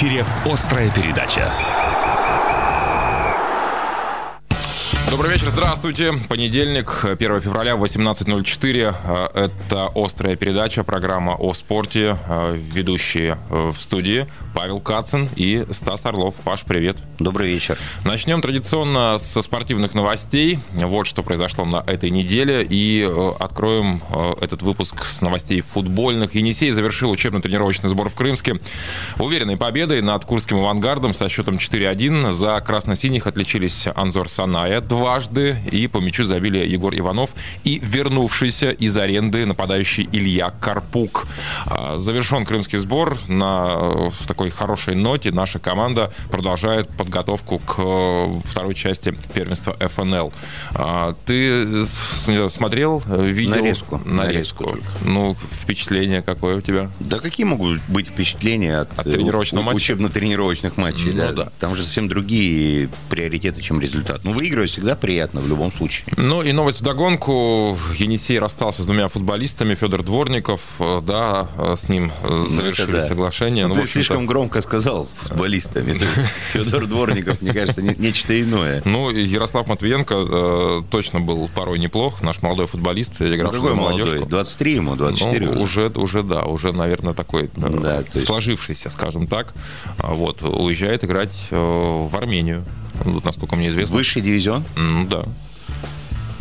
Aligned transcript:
эфире 0.00 0.24
«Острая 0.46 0.90
передача». 0.90 2.09
Добрый 5.10 5.32
вечер, 5.32 5.50
здравствуйте. 5.50 6.12
Понедельник, 6.28 7.04
1 7.04 7.40
февраля, 7.40 7.72
18.04. 7.72 9.32
Это 9.34 9.90
«Острая 9.96 10.36
передача», 10.36 10.84
программа 10.84 11.32
о 11.32 11.52
спорте. 11.52 12.16
Ведущие 12.72 13.36
в 13.48 13.74
студии 13.74 14.28
Павел 14.54 14.78
Кацин 14.78 15.28
и 15.34 15.66
Стас 15.72 16.06
Орлов. 16.06 16.36
Паш, 16.36 16.62
привет. 16.62 16.96
Добрый 17.18 17.48
вечер. 17.48 17.76
Начнем 18.04 18.40
традиционно 18.40 19.18
со 19.18 19.42
спортивных 19.42 19.94
новостей. 19.94 20.60
Вот 20.74 21.08
что 21.08 21.24
произошло 21.24 21.64
на 21.64 21.82
этой 21.88 22.10
неделе. 22.10 22.64
И 22.70 23.02
откроем 23.40 24.00
этот 24.40 24.62
выпуск 24.62 25.04
с 25.04 25.22
новостей 25.22 25.60
футбольных. 25.60 26.36
Енисей 26.36 26.70
завершил 26.70 27.10
учебно-тренировочный 27.10 27.88
сбор 27.88 28.10
в 28.10 28.14
Крымске. 28.14 28.60
Уверенной 29.18 29.56
победой 29.56 30.02
над 30.02 30.24
Курским 30.24 30.58
авангардом 30.58 31.14
со 31.14 31.28
счетом 31.28 31.56
4-1 31.56 32.30
за 32.30 32.60
красно-синих 32.60 33.26
отличились 33.26 33.88
Анзор 33.96 34.28
Саная 34.28 34.80
дважды, 35.00 35.56
и 35.72 35.86
по 35.86 35.96
мячу 35.98 36.24
забили 36.24 36.58
Егор 36.58 36.94
Иванов 36.94 37.30
и 37.64 37.80
вернувшийся 37.82 38.70
из 38.70 38.94
аренды 38.98 39.46
нападающий 39.46 40.06
Илья 40.12 40.50
Карпук. 40.60 41.26
Завершен 41.96 42.44
крымский 42.44 42.76
сбор 42.78 43.16
на 43.26 44.10
такой 44.28 44.50
хорошей 44.50 44.94
ноте. 44.94 45.30
Наша 45.32 45.58
команда 45.58 46.12
продолжает 46.30 46.88
подготовку 46.90 47.60
к 47.60 48.46
второй 48.46 48.74
части 48.74 49.14
первенства 49.32 49.74
ФНЛ. 49.80 50.32
Ты 51.24 51.86
смотрел, 52.50 53.02
видел? 53.08 53.50
Нарезку. 53.52 54.02
Нарезку. 54.04 54.66
Нарезку. 54.66 54.78
Ну, 55.02 55.34
впечатление 55.62 56.20
какое 56.20 56.58
у 56.58 56.60
тебя? 56.60 56.90
Да 57.00 57.20
какие 57.20 57.46
могут 57.46 57.80
быть 57.88 58.08
впечатления 58.08 58.80
от, 58.80 58.98
От 58.98 59.10
тренировочного 59.10 59.62
у- 59.62 59.66
матча? 59.66 59.76
учебно-тренировочных 59.76 60.76
матчей? 60.76 61.12
Ну 61.12 61.16
да? 61.16 61.32
да. 61.32 61.52
Там 61.58 61.74
же 61.74 61.84
совсем 61.84 62.06
другие 62.06 62.90
приоритеты, 63.08 63.62
чем 63.62 63.80
результат. 63.80 64.24
Ну, 64.24 64.32
выигрывать 64.32 64.70
всегда 64.70 64.89
приятно 64.96 65.40
в 65.40 65.48
любом 65.48 65.72
случае. 65.72 66.06
Ну 66.16 66.42
и 66.42 66.52
новость 66.52 66.80
вдогонку. 66.80 67.76
Енисей 67.96 68.38
расстался 68.38 68.82
с 68.82 68.86
двумя 68.86 69.08
футболистами. 69.08 69.74
Федор 69.74 70.02
Дворников, 70.02 70.60
э, 70.80 71.00
да, 71.02 71.48
э, 71.58 71.76
с 71.78 71.88
ним 71.88 72.12
э, 72.22 72.44
завершили 72.48 72.90
Ну, 72.90 72.92
это 72.96 73.02
да. 73.02 73.08
соглашение. 73.08 73.66
Ну, 73.66 73.74
Ну, 73.74 73.80
ты 73.82 73.86
слишком 73.88 74.26
громко 74.26 74.60
сказал 74.62 75.04
с 75.04 75.12
футболистами. 75.12 75.92
Федор 76.52 76.86
Дворников, 76.86 77.42
мне 77.42 77.52
кажется, 77.52 77.82
не- 77.82 77.94
нечто 77.96 78.40
иное. 78.40 78.82
Ну, 78.84 79.10
Ярослав 79.10 79.66
Матвиенко 79.66 80.84
точно 80.90 81.20
был 81.20 81.48
порой 81.54 81.78
неплох. 81.78 82.22
Наш 82.22 82.42
молодой 82.42 82.66
футболист, 82.66 83.14
Ну, 83.20 83.34
игравший 83.34 83.60
Какой 83.60 83.68
за 83.70 83.74
молодежку. 83.74 84.26
23 84.26 84.74
ему, 84.74 84.96
24 84.96 85.46
Ну, 85.50 85.60
уже. 85.62 85.88
уже, 85.94 86.22
да, 86.22 86.42
уже, 86.44 86.72
наверное, 86.72 87.14
такой 87.14 87.50
сложившийся, 88.18 88.90
скажем 88.90 89.26
так. 89.26 89.54
А 89.98 90.14
Вот, 90.14 90.42
уезжает 90.42 91.04
играть 91.04 91.48
в 91.50 92.10
Армению. 92.16 92.64
Вот, 93.04 93.24
насколько 93.24 93.56
мне 93.56 93.68
известно. 93.68 93.96
Высший 93.96 94.22
дивизион? 94.22 94.64
М, 94.76 95.08
Да. 95.08 95.22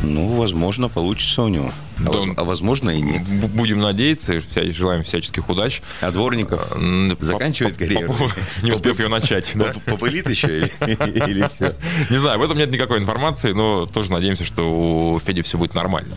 Ну, 0.01 0.27
возможно, 0.29 0.87
получится 0.87 1.43
у 1.43 1.49
него. 1.49 1.71
А, 2.07 2.11
Да. 2.11 2.19
а 2.37 2.43
возможно 2.43 2.89
и 2.89 3.01
нет. 3.01 3.23
Будем 3.51 3.79
надеяться, 3.81 4.33
и 4.33 4.71
желаем 4.71 5.03
всяческих 5.03 5.49
удач. 5.49 5.81
А 6.01 6.11
Дворников 6.11 6.61
М, 6.75 7.17
заканчивает 7.19 7.77
карьеру? 7.77 8.13
Не 8.63 8.71
успев 8.71 8.99
ее 8.99 9.07
начать, 9.07 9.53
Попылит 9.85 10.29
еще 10.29 10.67
или, 10.67 11.47
все? 11.49 11.75
Не 12.09 12.17
знаю, 12.17 12.35
об 12.37 12.41
этом 12.43 12.57
нет 12.57 12.71
никакой 12.71 12.99
информации, 12.99 13.51
но 13.51 13.85
тоже 13.85 14.11
надеемся, 14.11 14.45
что 14.45 14.63
у 15.15 15.19
Феди 15.19 15.41
все 15.41 15.57
будет 15.57 15.73
нормально. 15.73 16.15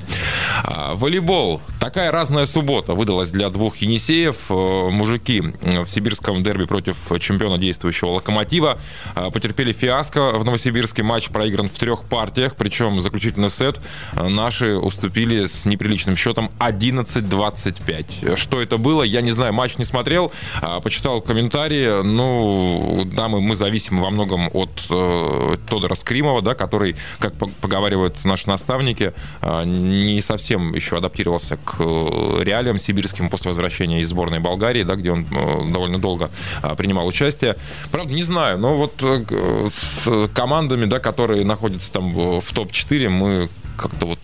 А, 0.64 0.94
волейбол. 0.94 1.60
Такая 1.80 2.12
разная 2.12 2.46
суббота 2.46 2.94
выдалась 2.94 3.30
для 3.30 3.48
двух 3.50 3.76
енисеев. 3.78 4.36
Э, 4.50 4.90
Мужики 4.90 5.40
в 5.62 5.86
сибирском 5.88 6.42
дерби 6.42 6.64
против 6.64 6.96
чемпиона 7.20 7.58
действующего 7.58 8.10
«Локомотива» 8.10 8.78
э, 9.16 9.30
потерпели 9.32 9.72
фиаско 9.72 10.32
в 10.32 10.44
Новосибирске. 10.44 11.02
Матч 11.02 11.28
проигран 11.30 11.68
в 11.68 11.78
трех 11.78 12.04
партиях, 12.04 12.54
причем 12.56 13.00
заключительный 13.00 13.50
сет 13.50 13.80
наши 14.14 14.76
уступили 14.76 15.46
с 15.46 15.64
неприличным 15.72 16.16
счетом 16.16 16.50
11-25. 16.58 18.36
Что 18.36 18.60
это 18.60 18.78
было, 18.78 19.02
я 19.02 19.20
не 19.20 19.30
знаю, 19.30 19.52
матч 19.52 19.78
не 19.78 19.84
смотрел, 19.84 20.30
а, 20.60 20.80
почитал 20.80 21.20
комментарии. 21.20 22.02
Ну, 22.02 23.02
да, 23.06 23.28
мы, 23.28 23.40
мы 23.40 23.56
зависим 23.56 24.00
во 24.00 24.10
многом 24.10 24.48
от 24.52 24.86
э, 24.90 25.56
Тодора 25.68 25.94
Скримова, 25.94 26.42
да, 26.42 26.54
который, 26.54 26.96
как 27.18 27.34
по- 27.34 27.48
поговаривают 27.60 28.24
наши 28.24 28.48
наставники, 28.48 29.12
э, 29.40 29.64
не 29.64 30.20
совсем 30.20 30.74
еще 30.74 30.96
адаптировался 30.96 31.56
к 31.56 31.76
э, 31.80 32.42
реалиям 32.42 32.78
сибирским 32.78 33.28
после 33.28 33.48
возвращения 33.50 34.00
из 34.00 34.08
сборной 34.08 34.38
Болгарии, 34.40 34.82
да, 34.82 34.94
где 34.94 35.12
он 35.12 35.26
э, 35.30 35.72
довольно 35.72 35.98
долго 35.98 36.30
э, 36.62 36.74
принимал 36.76 37.06
участие. 37.06 37.56
Правда, 37.90 38.12
не 38.12 38.22
знаю, 38.22 38.58
но 38.58 38.76
вот 38.76 39.02
э, 39.02 39.24
с 39.72 40.28
командами, 40.34 40.84
да, 40.84 40.98
которые 40.98 41.44
находятся 41.44 41.92
там 41.92 42.12
в, 42.12 42.40
в 42.40 42.52
топ-4, 42.52 43.08
мы 43.08 43.48
как-то 43.76 44.06
вот 44.06 44.18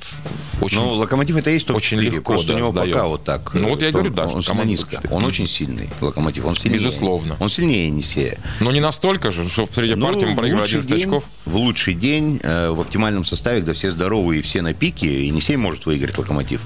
очень... 0.61 0.79
Ну, 0.79 0.93
Локомотив 0.95 1.37
это 1.37 1.51
есть 1.51 1.67
топ-4. 1.67 1.77
Очень 1.77 1.99
легко, 2.01 2.33
Просто 2.33 2.49
да, 2.49 2.55
у 2.55 2.59
него 2.59 2.71
сдаем. 2.71 2.93
пока 2.95 3.07
вот 3.07 3.25
так. 3.25 3.55
Ну, 3.55 3.69
вот 3.69 3.83
я 3.83 3.91
говорю, 3.91 4.11
да, 4.11 4.25
он, 4.27 4.43
что 4.43 4.51
команда 4.53 4.71
низко. 4.71 4.97
топ-4. 4.97 5.15
Он 5.15 5.25
очень 5.25 5.47
сильный, 5.47 5.91
Локомотив. 6.01 6.45
Он 6.45 6.57
сильнее. 6.57 6.79
Безусловно. 6.79 7.37
Он 7.41 7.49
сильнее 7.49 7.87
Енисея. 7.87 8.39
Но 8.61 8.73
не 8.73 8.81
настолько 8.81 9.31
же, 9.31 9.49
что 9.49 9.67
в 9.67 9.71
среди 9.71 9.95
партии 10.01 10.25
мы 10.27 10.37
проиграли 10.37 10.61
лучший 10.63 10.79
11 10.81 10.89
день- 10.89 11.01
очков. 11.07 11.25
В 11.47 11.57
лучший 11.57 11.95
день, 11.95 12.41
э, 12.43 12.71
в 12.71 12.81
оптимальном 12.81 13.25
составе, 13.25 13.61
когда 13.61 13.73
все 13.73 13.91
здоровы 13.91 14.39
и 14.39 14.43
все 14.43 14.63
на 14.63 14.75
пике, 14.75 15.27
Енисей 15.27 15.57
может 15.57 15.87
выиграть 15.87 16.19
Локомотив. 16.19 16.61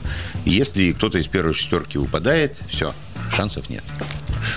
Если 0.44 0.92
кто-то 0.92 1.18
из 1.18 1.26
первой 1.28 1.52
шестерки 1.54 1.98
выпадает, 1.98 2.58
все, 2.68 2.94
шансов 3.34 3.68
нет. 3.70 3.84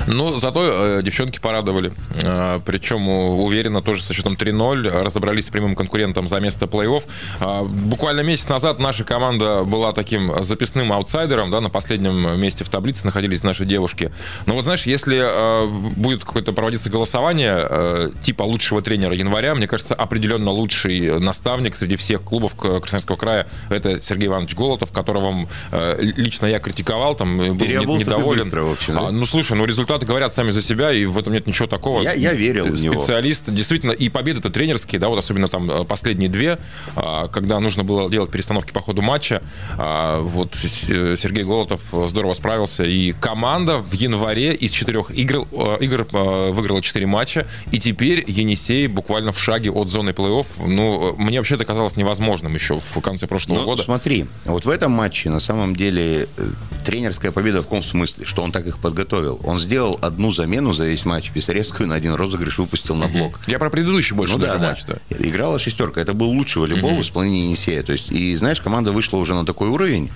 Но 0.08 0.38
зато 0.38 0.98
э, 1.00 1.02
девчонки 1.04 1.40
порадовали. 1.40 1.94
Э, 2.16 2.60
причем 2.66 3.08
э, 3.08 3.12
уверенно 3.12 3.82
тоже 3.82 4.02
со 4.02 4.14
счетом 4.14 4.34
3-0 4.34 5.04
разобрались 5.04 5.46
с 5.46 5.50
прямым 5.50 5.76
конкурентом 5.76 6.28
за 6.28 6.40
место 6.40 6.66
плей-офф. 6.66 7.04
Э, 7.40 7.64
буквально 7.64 8.22
месяц 8.22 8.48
назад 8.48 8.80
наша 8.80 9.04
команда 9.04 9.64
была 9.64 9.92
таким 9.92 10.44
записным 10.44 10.92
аутсайдером. 10.94 11.52
Да, 11.52 11.62
на 11.62 11.70
последнем 11.70 12.40
месте 12.40 12.64
в 12.64 12.70
таблице 12.70 13.06
находились 13.06 13.44
наши 13.44 13.66
девушки. 13.66 14.12
Но 14.46 14.54
вот 14.54 14.66
знаешь, 14.66 14.84
если 14.84 15.22
э, 15.22 15.68
будет 15.68 16.26
какое-то 16.26 16.54
проводиться 16.54 16.90
голосование 16.90 17.56
э, 17.58 18.10
типа 18.24 18.44
лучшего 18.44 18.82
тренера 18.82 19.16
января, 19.16 19.56
мне 19.56 19.68
кажется, 19.68 19.96
определенно 19.96 20.52
лучший 20.52 21.20
наставник 21.20 21.76
среди 21.76 21.96
всех 21.96 22.22
клубов 22.22 22.56
Красноярского 22.56 23.16
края 23.16 23.48
это 23.70 24.02
Сергей 24.02 24.28
Иванович 24.28 24.56
Голотов, 24.56 24.92
которого 24.92 25.48
э, 25.72 25.96
лично 26.00 26.46
я 26.46 26.60
критиковал, 26.60 27.16
там 27.16 27.38
был 27.38 27.98
недоволен. 27.98 28.44
быстро, 28.44 28.64
в 28.64 28.72
общем, 28.72 28.96
да? 28.96 29.08
А, 29.08 29.12
ну, 29.12 29.26
слушай, 29.26 29.56
ну 29.58 29.66
результаты 29.76 30.06
говорят 30.06 30.34
сами 30.34 30.52
за 30.52 30.62
себя, 30.62 30.92
и 30.94 31.06
в 31.06 31.18
этом 31.18 31.34
нет 31.34 31.48
ничего 31.48 31.68
такого. 31.68 32.02
Я- 32.02 32.14
я 32.14 32.34
верил 32.34 32.66
в 32.66 32.82
него. 32.82 32.94
Специалист, 33.00 33.44
действительно, 33.52 33.92
и 33.92 34.08
победы-то 34.10 34.50
тренерские, 34.50 35.00
да, 35.00 35.10
вот 35.10 35.20
особенно 35.20 35.48
там 35.50 35.70
э, 35.70 35.84
последние 35.84 36.30
две, 36.30 36.58
а, 36.96 37.28
когда 37.28 37.60
нужно 37.60 37.84
было 37.84 38.10
делать 38.10 38.32
перестановки 38.32 38.72
по 38.72 38.80
ходу 38.80 39.02
матча, 39.02 39.42
а, 39.78 40.22
вот 40.22 40.56
э, 40.64 41.16
Сергей 41.18 41.44
Голотов 41.44 41.82
здорово 42.08 42.34
справился, 42.34 42.84
и 42.84 43.12
команда 43.12 43.78
в 43.80 43.92
январе 43.94 44.54
из 44.54 44.72
четырех 44.72 45.12
игр, 45.12 45.46
э, 45.52 45.78
игр 45.82 46.08
э, 46.12 46.52
выиграла 46.52 46.82
четыре 46.82 47.06
матча, 47.06 47.46
и 47.72 47.80
теперь 47.80 48.24
Енисей 48.28 48.88
буквально 48.88 49.32
в 49.32 49.40
шаге 49.40 49.72
от 49.72 49.90
зоны 49.90 50.12
плей-офф. 50.12 50.46
Ну, 50.66 51.12
э, 51.12 51.14
мне 51.18 51.40
вообще 51.40 51.56
это 51.56 51.66
казалось 51.66 51.98
невозможным 51.98 52.54
еще 52.54 52.80
в 52.80 53.02
конце 53.02 53.28
прошлого 53.28 53.60
Ну, 53.60 53.66
года. 53.66 53.84
смотри, 53.84 54.26
вот 54.46 54.66
в 54.66 54.70
этом 54.70 54.92
матче 54.94 55.30
на 55.30 55.40
самом 55.40 55.76
деле 55.76 56.28
э, 56.38 56.48
тренерская 56.86 57.32
победа 57.32 57.60
в 57.62 57.64
каком 57.66 57.84
смысле, 57.84 58.26
что 58.26 58.42
он 58.44 58.52
так 58.52 58.66
их 58.66 58.80
подготовил. 58.80 59.40
Он 59.44 59.58
сделал 59.66 60.00
одну 60.02 60.32
замену 60.32 60.72
за 60.74 60.86
весь 60.86 61.06
матч. 61.06 61.32
Писаревскую 61.32 61.90
на 61.90 61.96
один 61.96 62.14
розыгрыш 62.14 62.58
выпустил 62.60 62.96
на 62.96 63.08
блок. 63.08 63.40
Я 63.48 63.60
про 63.60 63.70
предыдущий 63.70 64.16
больше 64.16 64.36
Ну 64.36 64.40
да, 64.40 64.56
да. 64.58 64.70
матч, 64.70 64.86
да. 64.86 64.98
Играла 65.10 65.60
шестерка. 65.60 66.00
Это 66.02 66.14
был 66.14 66.30
лучший 66.30 66.62
волейбол 66.62 66.96
в 66.96 67.02
исполнении 67.02 67.46
Енисея. 67.46 67.84
То 67.84 67.92
есть, 67.92 68.12
и 68.12 68.36
знаешь, 68.38 68.62
команда 68.62 68.92
вышла 68.92 69.18
уже 69.18 69.34
на 69.34 69.46
такой 69.46 69.70
уровень, 69.70 70.10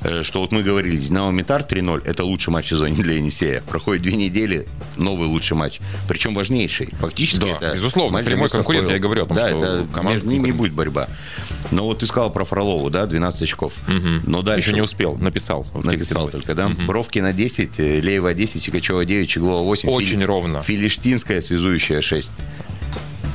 э, 0.00 0.22
что 0.22 0.40
вот 0.40 0.52
мы 0.52 0.62
говорили, 0.62 0.96
Динамо 0.96 1.30
Митар 1.30 1.62
3-0, 1.62 2.02
это 2.04 2.24
лучший 2.24 2.50
матч 2.52 2.66
в 2.66 2.68
сезоне 2.70 3.02
для 3.02 3.14
Енисея. 3.14 3.62
Проходит 3.62 4.02
две 4.02 4.16
недели, 4.16 4.66
новый 4.96 5.28
лучший 5.28 5.56
матч. 5.56 5.80
Причем 6.08 6.32
важнейший. 6.34 6.88
Фактически 7.00 7.40
Да, 7.40 7.48
это 7.48 7.72
безусловно, 7.74 8.22
прямой 8.22 8.48
конкурент, 8.48 8.88
плей-офф. 8.88 8.92
я 8.92 8.98
говорю 8.98 9.24
о 9.24 9.26
том, 9.26 9.36
да, 9.36 9.48
что 9.48 9.56
это 9.58 9.86
команда 9.92 10.12
между 10.12 10.30
ними 10.30 10.52
будет 10.52 10.72
борьба. 10.72 11.08
Но 11.70 11.84
вот 11.84 11.98
ты 12.00 12.06
сказал 12.06 12.32
про 12.32 12.44
Фролову, 12.44 12.90
да, 12.90 13.06
12 13.06 13.42
очков. 13.42 13.72
Но 14.26 14.42
дальше... 14.42 14.70
Еще 14.70 14.74
не 14.74 14.82
успел, 14.82 15.16
написал. 15.16 15.66
Написал 15.74 16.28
только, 16.28 16.54
да? 16.54 16.68
Бровкина 16.68 17.32
10, 17.32 17.70
э, 17.78 18.00
Леева 18.00 18.34
10, 18.34 18.60
Сикачева 18.92 19.04
9, 19.04 19.28
Чеглова 19.28 19.62
8. 19.62 19.88
Очень 19.88 20.24
ровно. 20.24 20.62
Филиштинская 20.62 21.40
связующая 21.40 22.00
6. 22.02 22.30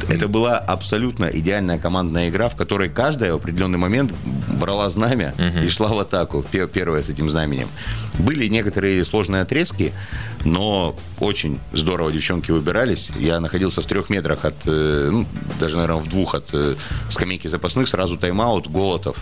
Это 0.09 0.27
была 0.29 0.57
абсолютно 0.59 1.25
идеальная 1.25 1.79
командная 1.79 2.29
игра, 2.29 2.47
в 2.47 2.55
которой 2.55 2.87
каждая 2.89 3.33
в 3.33 3.37
определенный 3.37 3.77
момент 3.79 4.11
брала 4.59 4.89
знамя 4.89 5.33
и 5.65 5.67
шла 5.69 5.87
в 5.89 5.99
атаку, 5.99 6.45
пе- 6.49 6.67
первая 6.67 7.01
с 7.01 7.09
этим 7.09 7.29
знаменем. 7.29 7.67
Были 8.19 8.47
некоторые 8.47 9.03
сложные 9.03 9.41
отрезки, 9.41 9.91
но 10.45 10.95
очень 11.19 11.59
здорово 11.73 12.11
девчонки 12.11 12.51
выбирались. 12.51 13.09
Я 13.19 13.39
находился 13.39 13.81
в 13.81 13.85
трех 13.85 14.09
метрах 14.09 14.45
от, 14.45 14.55
э, 14.67 15.09
ну, 15.11 15.25
даже, 15.59 15.75
наверное, 15.75 16.01
в 16.01 16.07
двух 16.07 16.35
от 16.35 16.51
э, 16.53 16.75
скамейки 17.09 17.47
запасных, 17.47 17.87
сразу 17.89 18.15
тайм-аут, 18.17 18.67
Голотов. 18.69 19.17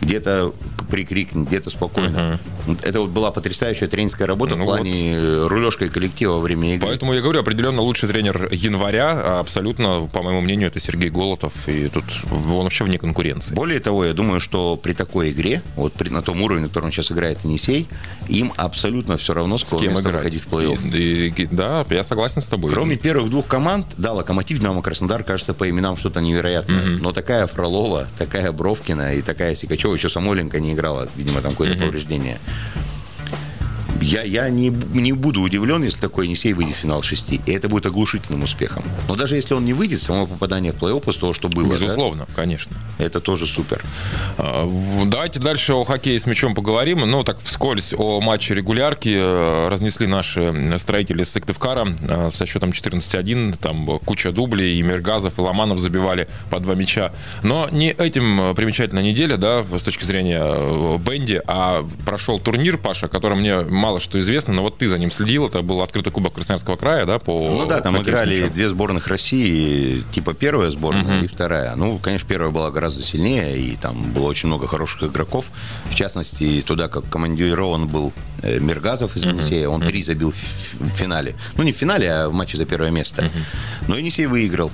Где-то 0.00 0.52
прикрикнет, 0.90 1.46
где-то 1.48 1.70
спокойно. 1.70 2.38
Вот 2.66 2.78
Это 2.84 3.00
вот 3.00 3.10
была 3.10 3.30
потрясающая 3.30 3.88
тренерская 3.88 4.26
работа 4.26 4.56
Ну 4.56 4.62
в 4.62 4.66
плане 4.66 5.14
э, 5.14 5.46
рулежка 5.46 5.88
коллектива 5.88 6.32
во 6.34 6.40
время 6.40 6.74
игры. 6.74 6.86
Поэтому 6.88 7.12
я 7.14 7.20
говорю, 7.20 7.40
определенно 7.40 7.82
лучший 7.82 8.08
тренер 8.08 8.48
января, 8.52 9.10
а 9.12 9.40
абсолютно, 9.40 10.08
по 10.12 10.22
моему 10.22 10.40
мнению, 10.40 10.68
это 10.68 10.80
Сергей 10.80 11.10
Голотов, 11.10 11.52
и 11.68 11.88
тут 11.88 12.04
он 12.30 12.64
вообще 12.64 12.84
вне 12.84 12.98
конкуренции. 12.98 13.54
Более 13.54 13.80
того, 13.80 14.04
я 14.04 14.14
думаю, 14.14 14.40
что 14.40 14.76
при 14.76 14.92
такой 14.92 15.30
игре, 15.30 15.62
вот 15.76 15.92
при, 15.92 16.08
на 16.08 16.22
том 16.22 16.40
уровне, 16.42 16.62
на 16.62 16.68
котором 16.68 16.90
сейчас 16.90 17.12
играет 17.12 17.44
Енисей, 17.44 17.86
им 18.28 18.52
абсолютно 18.56 19.16
все 19.16 19.34
равно, 19.34 19.58
с 19.58 19.64
кем 19.74 19.92
играть? 20.00 20.16
выходить 20.16 20.42
в 20.44 20.48
плей-офф. 20.48 20.96
И- 20.96 21.32
и- 21.42 21.46
да, 21.50 21.84
я 21.90 22.04
согласен 22.04 22.40
с 22.40 22.46
тобой. 22.46 22.72
Кроме 22.72 22.96
первых 22.96 23.30
двух 23.30 23.46
команд, 23.46 23.86
да, 23.96 24.12
Локомотив, 24.12 24.58
Динамо, 24.58 24.80
Краснодар, 24.82 25.22
кажется, 25.22 25.54
по 25.54 25.68
именам 25.68 25.96
что-то 25.96 26.20
невероятное. 26.20 26.98
Но 26.98 27.12
такая 27.12 27.46
Фролова, 27.46 28.06
такая 28.16 28.52
Бровкина 28.52 29.14
и 29.14 29.22
такая 29.22 29.54
Сикачева, 29.54 29.87
еще 29.94 30.08
Самойленко 30.08 30.60
не 30.60 30.72
играла, 30.72 31.08
видимо, 31.16 31.40
там 31.40 31.52
какое-то 31.52 31.78
повреждение. 31.78 32.38
Я, 34.00 34.22
я 34.22 34.48
не, 34.48 34.68
не 34.68 35.12
буду 35.12 35.40
удивлен, 35.40 35.82
если 35.82 36.00
такой 36.00 36.26
Енисей 36.26 36.52
выйдет 36.52 36.76
в 36.76 36.78
финал 36.78 37.02
шести. 37.02 37.40
И 37.46 37.52
это 37.52 37.68
будет 37.68 37.86
оглушительным 37.86 38.42
успехом. 38.42 38.84
Но 39.08 39.16
даже 39.16 39.36
если 39.36 39.54
он 39.54 39.64
не 39.64 39.72
выйдет, 39.72 40.00
само 40.00 40.26
попадание 40.26 40.72
в 40.72 40.76
плей-офф 40.76 41.00
после 41.00 41.20
того, 41.20 41.32
что 41.32 41.48
было, 41.48 41.68
да, 41.68 41.74
Безусловно, 41.74 42.26
конечно. 42.36 42.76
это 42.98 43.20
тоже 43.20 43.46
супер. 43.46 43.82
А, 44.36 44.66
Давайте 45.06 45.40
дальше 45.40 45.74
о 45.74 45.84
хоккее 45.84 46.18
с 46.18 46.26
мячом 46.26 46.54
поговорим. 46.54 47.00
Ну, 47.00 47.24
так 47.24 47.40
вскользь 47.40 47.94
о 47.96 48.20
матче 48.20 48.54
регулярки 48.54 49.16
э, 49.16 49.68
разнесли 49.68 50.06
наши 50.06 50.54
строители 50.78 51.22
с 51.22 51.30
Сыктывкара 51.30 51.88
э, 52.00 52.30
со 52.30 52.46
счетом 52.46 52.70
14-1. 52.70 53.58
Там 53.58 53.98
куча 54.04 54.32
дублей, 54.32 54.78
и 54.78 54.82
Миргазов, 54.82 55.38
и 55.38 55.40
Ломанов 55.40 55.78
забивали 55.78 56.28
по 56.50 56.60
два 56.60 56.74
мяча. 56.74 57.12
Но 57.42 57.68
не 57.72 57.90
этим 57.90 58.40
э, 58.40 58.54
примечательная 58.54 59.02
неделя, 59.02 59.36
да, 59.36 59.64
с 59.64 59.82
точки 59.82 60.04
зрения 60.04 60.98
Бенди, 60.98 61.40
а 61.46 61.84
прошел 62.04 62.38
турнир, 62.38 62.78
Паша, 62.78 63.06
о 63.06 63.08
котором 63.08 63.40
мне 63.40 63.60
мало 63.62 63.87
что 63.98 64.18
известно, 64.18 64.52
но 64.52 64.62
вот 64.62 64.78
ты 64.78 64.88
за 64.88 64.98
ним 64.98 65.10
следил. 65.10 65.46
Это 65.46 65.62
был 65.62 65.82
открытый 65.82 66.12
кубок 66.12 66.34
Красноярского 66.34 66.76
края, 66.76 67.06
да, 67.06 67.18
по 67.18 67.32
Ну 67.32 67.66
да, 67.66 67.80
там 67.80 68.00
играли 68.00 68.36
мячом. 68.36 68.50
две 68.50 68.68
сборных 68.68 69.08
России, 69.08 70.04
типа 70.12 70.34
первая 70.34 70.70
сборная 70.70 71.22
и 71.22 71.26
вторая. 71.26 71.74
Ну, 71.76 71.98
конечно, 71.98 72.28
первая 72.28 72.50
была 72.50 72.70
гораздо 72.70 73.02
сильнее, 73.02 73.58
и 73.58 73.76
там 73.76 74.12
было 74.12 74.26
очень 74.26 74.48
много 74.48 74.66
хороших 74.66 75.02
игроков. 75.04 75.46
В 75.90 75.94
частности, 75.94 76.62
туда 76.66 76.88
как 76.88 77.08
командирован 77.08 77.88
был 77.88 78.12
э, 78.42 78.58
Миргазов 78.58 79.16
из 79.16 79.24
Енисея, 79.24 79.68
он 79.68 79.80
три 79.82 80.02
забил 80.02 80.30
в 80.30 80.36
в 80.78 80.88
финале. 80.90 81.34
Ну, 81.56 81.62
не 81.62 81.72
в 81.72 81.76
финале, 81.76 82.10
а 82.10 82.28
в 82.28 82.32
матче 82.32 82.56
за 82.56 82.64
первое 82.64 82.90
место. 82.90 83.30
Но 83.86 83.96
Енисей 83.96 84.26
выиграл. 84.26 84.70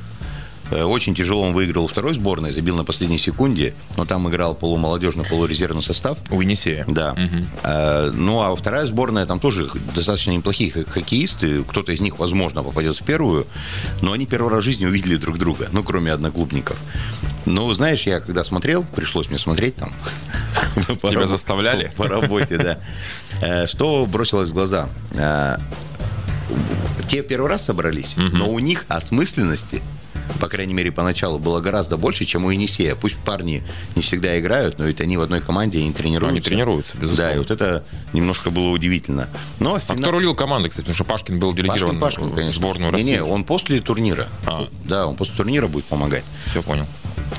Э, 0.70 0.82
Очень 0.84 1.14
тяжело 1.14 1.43
он 1.43 1.52
выиграл 1.52 1.87
второй 1.87 2.14
сборной, 2.14 2.52
забил 2.52 2.76
на 2.76 2.84
последней 2.84 3.19
секунде, 3.19 3.75
но 3.96 4.05
там 4.05 4.28
играл 4.28 4.55
полумолодежный, 4.55 5.25
полурезервный 5.25 5.82
состав. 5.82 6.19
У 6.31 6.40
Енисея. 6.40 6.84
Да. 6.88 7.14
Э, 7.62 8.11
ну, 8.14 8.40
а 8.40 8.55
вторая 8.56 8.87
сборная, 8.87 9.26
там 9.26 9.40
тоже 9.40 9.69
достаточно 9.94 10.31
неплохие 10.31 10.70
хо- 10.72 10.84
хоккеисты. 10.88 11.62
Кто-то 11.64 11.93
из 11.93 12.00
них, 12.00 12.19
возможно, 12.19 12.62
попадет 12.62 12.96
в 12.96 13.05
первую. 13.05 13.46
Но 14.00 14.12
они 14.12 14.26
первый 14.26 14.50
раз 14.50 14.61
в 14.62 14.64
жизни 14.64 14.87
увидели 14.87 15.16
друг 15.16 15.38
друга. 15.38 15.69
Ну, 15.72 15.82
кроме 15.82 16.12
одноклубников. 16.12 16.78
Ну, 17.46 17.70
знаешь, 17.75 18.02
я 18.06 18.20
когда 18.20 18.43
смотрел, 18.44 18.84
пришлось 18.94 19.28
мне 19.28 19.38
смотреть 19.38 19.76
там. 19.76 19.93
Тебя 21.11 21.26
заставляли? 21.26 21.93
По 21.96 22.08
работе, 22.08 22.56
да. 22.58 22.78
Э, 23.43 23.66
Что 23.66 24.06
бросилось 24.06 24.49
в 24.49 24.52
глаза? 24.55 24.88
Те 27.08 27.22
первый 27.22 27.49
раз 27.50 27.64
собрались, 27.64 28.16
но 28.16 28.50
у 28.50 28.58
них 28.58 28.84
осмысленности 28.88 29.82
по 30.41 30.49
крайней 30.49 30.75
мере, 30.75 30.93
поначалу 30.93 31.38
было 31.38 31.61
гораздо 31.61 31.97
больше, 31.97 32.25
чем 32.25 32.44
у 32.44 32.50
Енисея. 32.50 32.94
Пусть 32.94 33.17
парни 33.17 33.62
не 33.94 34.03
всегда 34.03 34.38
играют, 34.38 34.79
но 34.79 34.85
ведь 34.85 35.00
они 35.00 35.17
в 35.17 35.23
одной 35.23 35.41
команде, 35.41 35.79
они 35.79 35.93
тренируются. 35.93 36.32
Они 36.32 36.41
тренируются, 36.41 36.97
безусловно. 36.97 37.31
Да, 37.31 37.35
и 37.35 37.38
вот 37.38 37.50
это 37.50 37.85
немножко 38.12 38.50
было 38.50 38.69
удивительно. 38.71 39.29
Но 39.59 39.79
А 39.87 39.94
кто 39.94 40.11
рулил 40.11 40.35
командой, 40.35 40.69
кстати, 40.69 40.85
потому 40.85 40.94
что 40.94 41.05
Пашкин 41.05 41.38
был 41.38 41.53
делегирован 41.55 41.99
Пашкин, 41.99 42.31
Пашкин, 42.31 42.49
в 42.49 42.53
сборную 42.53 42.91
не, 42.93 42.97
России. 42.99 43.11
не, 43.12 43.23
он 43.23 43.44
после 43.44 43.81
турнира. 43.81 44.29
А. 44.47 44.67
Да, 44.85 45.06
он 45.06 45.17
после 45.17 45.35
турнира 45.37 45.69
будет 45.69 45.85
помогать. 45.87 46.25
Все 46.47 46.62
понял. 46.62 46.87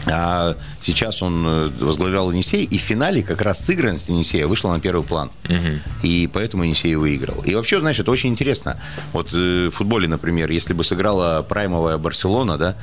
А 0.07 0.55
сейчас 0.81 1.21
он 1.21 1.45
э, 1.47 1.69
возглавлял 1.79 2.31
Енисей, 2.31 2.63
и 2.63 2.77
в 2.77 2.81
финале 2.81 3.23
как 3.23 3.41
раз 3.41 3.63
сыгранность 3.65 4.09
Енисея 4.09 4.47
вышла 4.47 4.73
на 4.73 4.79
первый 4.79 5.03
план. 5.03 5.31
И 6.03 6.29
поэтому 6.31 6.63
Енисей 6.63 6.95
выиграл. 6.95 7.41
И 7.43 7.55
вообще, 7.55 7.79
знаешь, 7.79 7.99
это 7.99 8.11
очень 8.11 8.29
интересно. 8.29 8.79
Вот 9.13 9.33
э, 9.33 9.67
в 9.67 9.71
футболе, 9.71 10.07
например, 10.07 10.51
если 10.51 10.73
бы 10.73 10.83
сыграла 10.83 11.45
праймовая 11.47 11.97
Барселона, 11.97 12.57
да, 12.57 12.74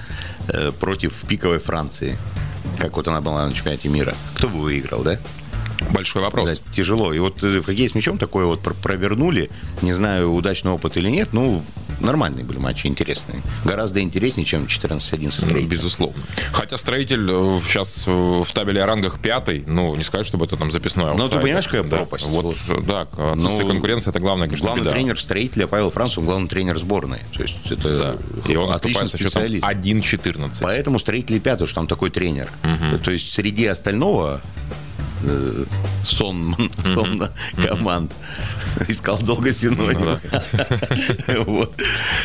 э, 0.48 0.72
против 0.72 1.22
пиковой 1.28 1.58
Франции, 1.58 2.16
как 2.78 2.96
вот 2.96 3.08
она 3.08 3.20
была 3.20 3.46
на 3.46 3.52
чемпионате 3.52 3.88
мира, 3.88 4.14
кто 4.34 4.48
бы 4.48 4.60
выиграл, 4.60 5.02
да? 5.02 5.18
Большой 5.90 6.22
вопрос. 6.22 6.58
Да, 6.58 6.72
тяжело. 6.72 7.12
И 7.12 7.18
вот 7.18 7.42
э, 7.42 7.60
в 7.60 7.64
хоккее 7.64 7.88
с 7.88 7.94
мячом 7.94 8.18
такое 8.18 8.46
вот 8.46 8.60
пр- 8.60 8.74
провернули. 8.74 9.50
Не 9.82 9.92
знаю, 9.92 10.32
удачный 10.32 10.70
опыт 10.70 10.96
или 10.96 11.08
нет, 11.10 11.30
ну, 11.32 11.62
нормальные 12.00 12.44
были 12.44 12.58
матчи, 12.58 12.86
интересные. 12.86 13.42
Гораздо 13.64 14.00
интереснее, 14.00 14.44
чем 14.46 14.64
14-1 14.64 15.30
со 15.30 15.40
строителем. 15.42 15.68
Безусловно. 15.68 16.22
Хотя 16.52 16.76
строитель 16.76 17.28
э, 17.30 17.60
сейчас 17.66 18.04
э, 18.06 18.10
в 18.10 18.50
табеле 18.52 18.82
о 18.82 18.86
рангах 18.86 19.18
пятый, 19.20 19.64
ну, 19.66 19.94
не 19.96 20.02
сказать, 20.02 20.26
чтобы 20.26 20.46
это 20.46 20.56
там 20.56 20.70
записной 20.70 21.06
Ну, 21.06 21.14
ты 21.16 21.22
аутсайдер. 21.22 21.42
понимаешь, 21.42 21.66
какая 21.66 21.82
Да. 21.82 21.96
пропасть? 21.98 22.26
Вот, 22.26 22.56
э, 22.68 22.80
да, 22.86 23.02
отсутствие 23.02 23.64
Ну, 23.64 23.68
конкуренции, 23.68 24.10
это 24.10 24.20
главное, 24.20 24.46
конечно, 24.46 24.66
Главный 24.66 24.82
беда. 24.84 24.92
тренер 24.92 25.20
строителя 25.20 25.66
Павел 25.66 25.90
Францев, 25.90 26.24
главный 26.24 26.48
тренер 26.48 26.78
сборной. 26.78 27.20
То 27.36 27.42
есть 27.42 27.56
это 27.70 28.18
Да. 28.46 28.52
И 28.52 28.56
он 28.56 28.72
отличный 28.72 29.06
специалист. 29.08 29.66
1-14. 29.66 30.58
Поэтому 30.62 30.98
строители 30.98 31.38
пятый, 31.38 31.66
что 31.66 31.76
там 31.76 31.86
такой 31.86 32.10
тренер. 32.10 32.48
То 33.04 33.10
есть 33.10 33.32
среди 33.32 33.66
остального 33.66 34.40
э, 35.22 35.64
сон, 36.04 36.56
сонно 36.84 37.32
команд. 37.56 38.12
Искал 38.88 39.18
долго 39.18 39.52
синоним. 39.52 40.18
Вот. 41.46 41.74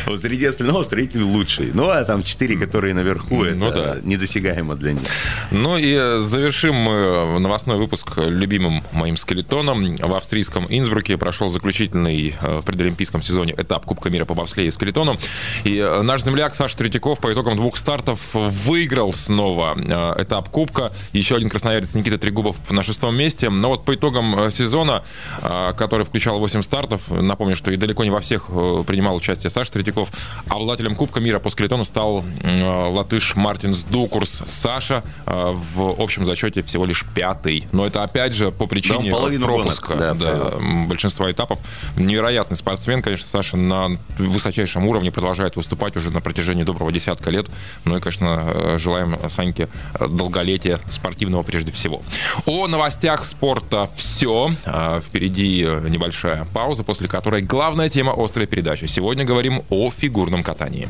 Вот 0.06 0.18
среди 0.20 0.46
остального 0.46 0.82
строитель 0.82 1.22
лучший. 1.22 1.70
Ну, 1.74 1.88
а 1.88 2.04
там 2.04 2.22
четыре, 2.22 2.56
которые 2.56 2.94
наверху, 2.94 3.44
это 3.44 3.56
Ну 3.56 3.70
да. 3.70 3.96
недосягаемо 4.02 4.76
для 4.76 4.92
них. 4.92 5.02
Ну 5.50 5.76
и 5.76 5.92
э, 5.94 6.18
завершим 6.18 6.74
мы 6.74 7.38
новостной 7.38 7.76
выпуск 7.78 8.12
любимым 8.16 8.82
моим 8.92 9.16
скелетоном. 9.16 9.96
В 9.96 10.14
австрийском 10.14 10.66
Инсбруке 10.68 11.16
прошел 11.16 11.48
заключительный 11.48 12.34
э, 12.40 12.58
в 12.58 12.64
предолимпийском 12.64 13.22
сезоне 13.22 13.54
этап 13.56 13.84
Кубка 13.86 14.10
мира 14.10 14.24
по 14.24 14.34
бобслею 14.34 14.72
скелетону. 14.72 15.18
И 15.64 15.76
э, 15.78 16.02
наш 16.02 16.22
земляк 16.22 16.54
Саша 16.54 16.76
Третьяков 16.76 17.20
по 17.20 17.32
итогам 17.32 17.56
двух 17.56 17.76
стартов 17.76 18.34
выиграл 18.34 19.12
снова 19.12 19.74
э, 19.76 20.22
этап 20.22 20.48
Кубка. 20.50 20.92
Еще 21.12 21.36
один 21.36 21.48
красноярец 21.50 21.94
Никита 21.94 22.18
Трегубов 22.18 22.56
на 22.70 22.82
шестом 22.88 23.16
месте. 23.16 23.50
Но 23.50 23.68
вот 23.68 23.84
по 23.84 23.94
итогам 23.94 24.38
э, 24.38 24.50
сезона, 24.50 25.02
э, 25.42 25.72
который 25.76 26.04
включал 26.04 26.38
8 26.38 26.62
стартов, 26.62 27.10
напомню, 27.10 27.54
что 27.54 27.70
и 27.70 27.76
далеко 27.76 28.04
не 28.04 28.10
во 28.10 28.20
всех 28.20 28.46
э, 28.48 28.82
принимал 28.86 29.16
участие 29.16 29.50
Саша 29.50 29.72
Третьяков, 29.72 30.10
обладателем 30.48 30.96
Кубка 30.96 31.20
мира 31.20 31.38
по 31.38 31.50
скелетону 31.50 31.84
стал 31.84 32.24
латыш 32.42 33.36
Мартинс 33.36 33.84
Дукурс. 33.84 34.42
Саша 34.46 35.02
в 35.26 36.00
общем 36.00 36.24
зачете 36.24 36.62
всего 36.62 36.84
лишь 36.84 37.04
пятый. 37.14 37.66
Но 37.72 37.86
это 37.86 38.02
опять 38.02 38.34
же 38.34 38.50
по 38.50 38.66
причине 38.66 39.10
Да, 39.10 39.44
пропуска 39.46 39.94
гонок, 39.94 40.18
да, 40.18 40.34
да, 40.34 40.56
большинства 40.86 41.30
этапов. 41.30 41.58
Невероятный 41.96 42.56
спортсмен, 42.56 43.02
конечно, 43.02 43.26
Саша 43.26 43.56
на 43.56 43.98
высочайшем 44.18 44.86
уровне 44.86 45.12
продолжает 45.12 45.56
выступать 45.56 45.96
уже 45.96 46.10
на 46.10 46.20
протяжении 46.20 46.62
доброго 46.62 46.90
десятка 46.90 47.30
лет. 47.30 47.46
Ну 47.84 47.96
и, 47.96 48.00
конечно, 48.00 48.78
желаем 48.78 49.18
Саньке 49.28 49.68
долголетия 50.00 50.80
спортивного 50.88 51.42
прежде 51.42 51.72
всего. 51.72 52.02
О 52.46 52.66
новостях 52.78 53.24
спорта 53.24 53.88
все. 53.96 54.52
А, 54.64 55.00
Впереди 55.00 55.64
э, 55.66 55.88
небольшая 55.88 56.46
пауза, 56.54 56.84
после 56.84 57.08
которой 57.08 57.42
главная 57.42 57.88
тема 57.88 58.14
острой 58.16 58.46
передачи. 58.46 58.84
Сегодня 58.84 59.24
говорим 59.24 59.64
о 59.68 59.90
фигурном 59.90 60.44
катании. 60.44 60.88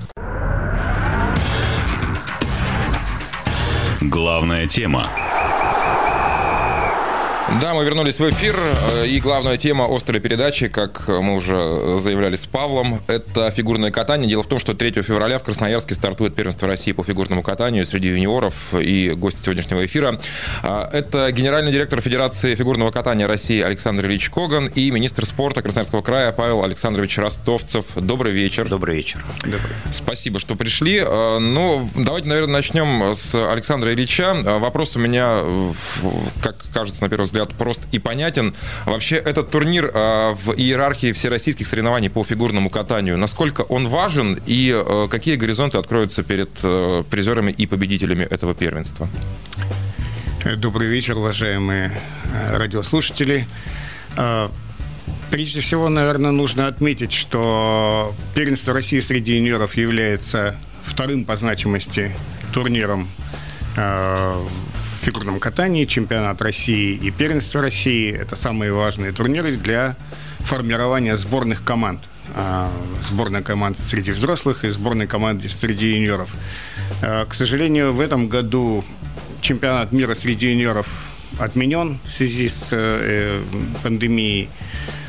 Главная 4.03 4.67
тема. 4.67 5.09
Да, 7.49 7.73
мы 7.73 7.83
вернулись 7.85 8.19
в 8.21 8.29
эфир, 8.31 8.55
э, 8.59 9.07
и 9.07 9.19
главная 9.21 9.57
тема 9.57 9.87
острой 9.89 10.21
передачи, 10.21 10.69
как 10.69 11.09
мы 11.09 11.35
уже 11.35 11.97
заявляли 11.97 12.37
с 12.37 12.47
Павлом, 12.47 13.01
это 13.07 13.51
фигурное 13.51 13.91
катание. 13.91 14.29
Дело 14.29 14.43
в 14.43 14.47
том, 14.47 14.59
что 14.59 14.75
3 14.75 15.03
февраля 15.03 15.39
в 15.39 15.45
Красноярске 15.45 15.95
стартует 15.95 16.35
первенство 16.35 16.69
России 16.69 16.93
по 16.93 17.03
фигурному 17.03 17.43
катанию 17.43 17.87
среди 17.87 18.09
юниоров 18.09 18.75
и 18.75 19.11
гость 19.17 19.43
сегодняшнего 19.43 19.85
эфира. 19.87 20.21
А, 20.63 20.91
Это 20.93 21.33
генеральный 21.33 21.73
директор 21.73 22.03
Федерации 22.03 22.55
фигурного 22.55 22.91
катания 22.91 23.27
России 23.27 23.63
Александр 23.63 24.05
Ильич 24.07 24.29
Коган 24.29 24.67
и 24.67 24.91
министр 24.91 25.25
спорта 25.25 25.63
Красноярского 25.63 26.03
края 26.03 26.33
Павел 26.33 26.63
Александрович 26.65 27.17
Ростовцев. 27.17 27.87
Добрый 27.97 28.33
вечер. 28.33 28.69
Добрый 28.69 28.97
вечер. 28.97 29.25
Спасибо, 29.91 30.39
что 30.39 30.55
пришли. 30.55 30.99
Э, 30.99 31.39
Ну, 31.39 31.89
давайте, 31.97 32.29
наверное, 32.29 32.53
начнем 32.53 33.15
с 33.15 33.35
Александра 33.35 33.91
Ильича. 33.95 34.37
Э, 34.45 34.59
Вопрос 34.59 34.97
у 34.97 34.99
меня, 34.99 35.41
как 36.43 36.57
кажется, 36.75 37.03
на 37.03 37.09
первый 37.09 37.25
взгляд, 37.25 37.38
прост 37.47 37.83
и 37.93 37.99
понятен. 37.99 38.55
Вообще, 38.87 39.17
этот 39.17 39.51
турнир 39.51 39.87
э, 39.87 40.33
в 40.33 40.55
иерархии 40.57 41.13
всероссийских 41.13 41.67
соревнований 41.67 42.11
по 42.11 42.25
фигурному 42.25 42.71
катанию, 42.71 43.17
насколько 43.17 43.63
он 43.63 43.89
важен 43.89 44.41
и 44.47 44.75
э, 44.75 45.09
какие 45.11 45.37
горизонты 45.37 45.79
откроются 45.79 46.23
перед 46.23 46.51
э, 46.63 47.05
призерами 47.11 47.53
и 47.53 47.67
победителями 47.67 48.25
этого 48.25 48.55
первенства? 48.55 49.09
Добрый 50.57 50.89
вечер, 50.89 51.19
уважаемые 51.19 51.91
радиослушатели. 52.51 53.47
Прежде 55.31 55.61
всего, 55.61 55.89
наверное, 55.89 56.31
нужно 56.31 56.69
отметить, 56.69 57.13
что 57.13 58.15
первенство 58.35 58.73
России 58.73 59.01
среди 59.01 59.37
юниоров 59.37 59.77
является 59.77 60.57
вторым 60.85 61.25
по 61.27 61.37
значимости 61.37 62.13
турниром 62.53 63.09
фигурном 64.99 65.41
катании, 65.41 65.85
чемпионат 65.85 66.43
России 66.43 66.95
и 66.97 67.11
первенство 67.11 67.61
России. 67.61 68.13
Это 68.13 68.37
самые 68.37 68.73
важные 68.73 69.13
турниры 69.13 69.57
для 69.57 69.97
формирования 70.41 71.17
сборных 71.17 71.65
команд. 71.65 72.01
Сборная 73.09 73.43
команд 73.43 73.79
среди 73.79 74.13
взрослых 74.13 74.65
и 74.65 74.69
сборной 74.69 75.07
команды 75.07 75.49
среди 75.49 75.95
юниоров. 75.95 76.31
К 77.01 77.33
сожалению, 77.33 77.93
в 77.95 78.01
этом 78.01 78.29
году 78.29 78.85
чемпионат 79.41 79.93
мира 79.93 80.15
среди 80.15 80.51
юниоров 80.51 80.89
отменен 81.39 81.99
в 82.05 82.13
связи 82.13 82.49
с 82.49 82.69
э, 82.73 83.43
пандемией. 83.83 84.49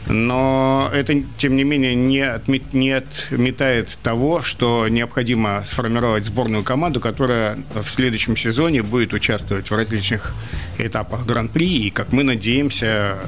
Но 0.09 0.89
это, 0.91 1.21
тем 1.37 1.55
не 1.55 1.63
менее, 1.63 1.93
не, 1.93 2.21
отмет, 2.21 2.73
не 2.73 2.91
отметает 2.91 3.99
того, 4.01 4.41
что 4.41 4.87
необходимо 4.89 5.63
сформировать 5.65 6.25
сборную 6.25 6.63
команду, 6.63 6.99
которая 6.99 7.59
в 7.73 7.87
следующем 7.87 8.35
сезоне 8.35 8.81
будет 8.81 9.13
участвовать 9.13 9.69
в 9.69 9.75
различных 9.75 10.33
этапах 10.79 11.27
Гран-при. 11.27 11.87
И, 11.87 11.89
как 11.91 12.11
мы 12.11 12.23
надеемся, 12.23 13.19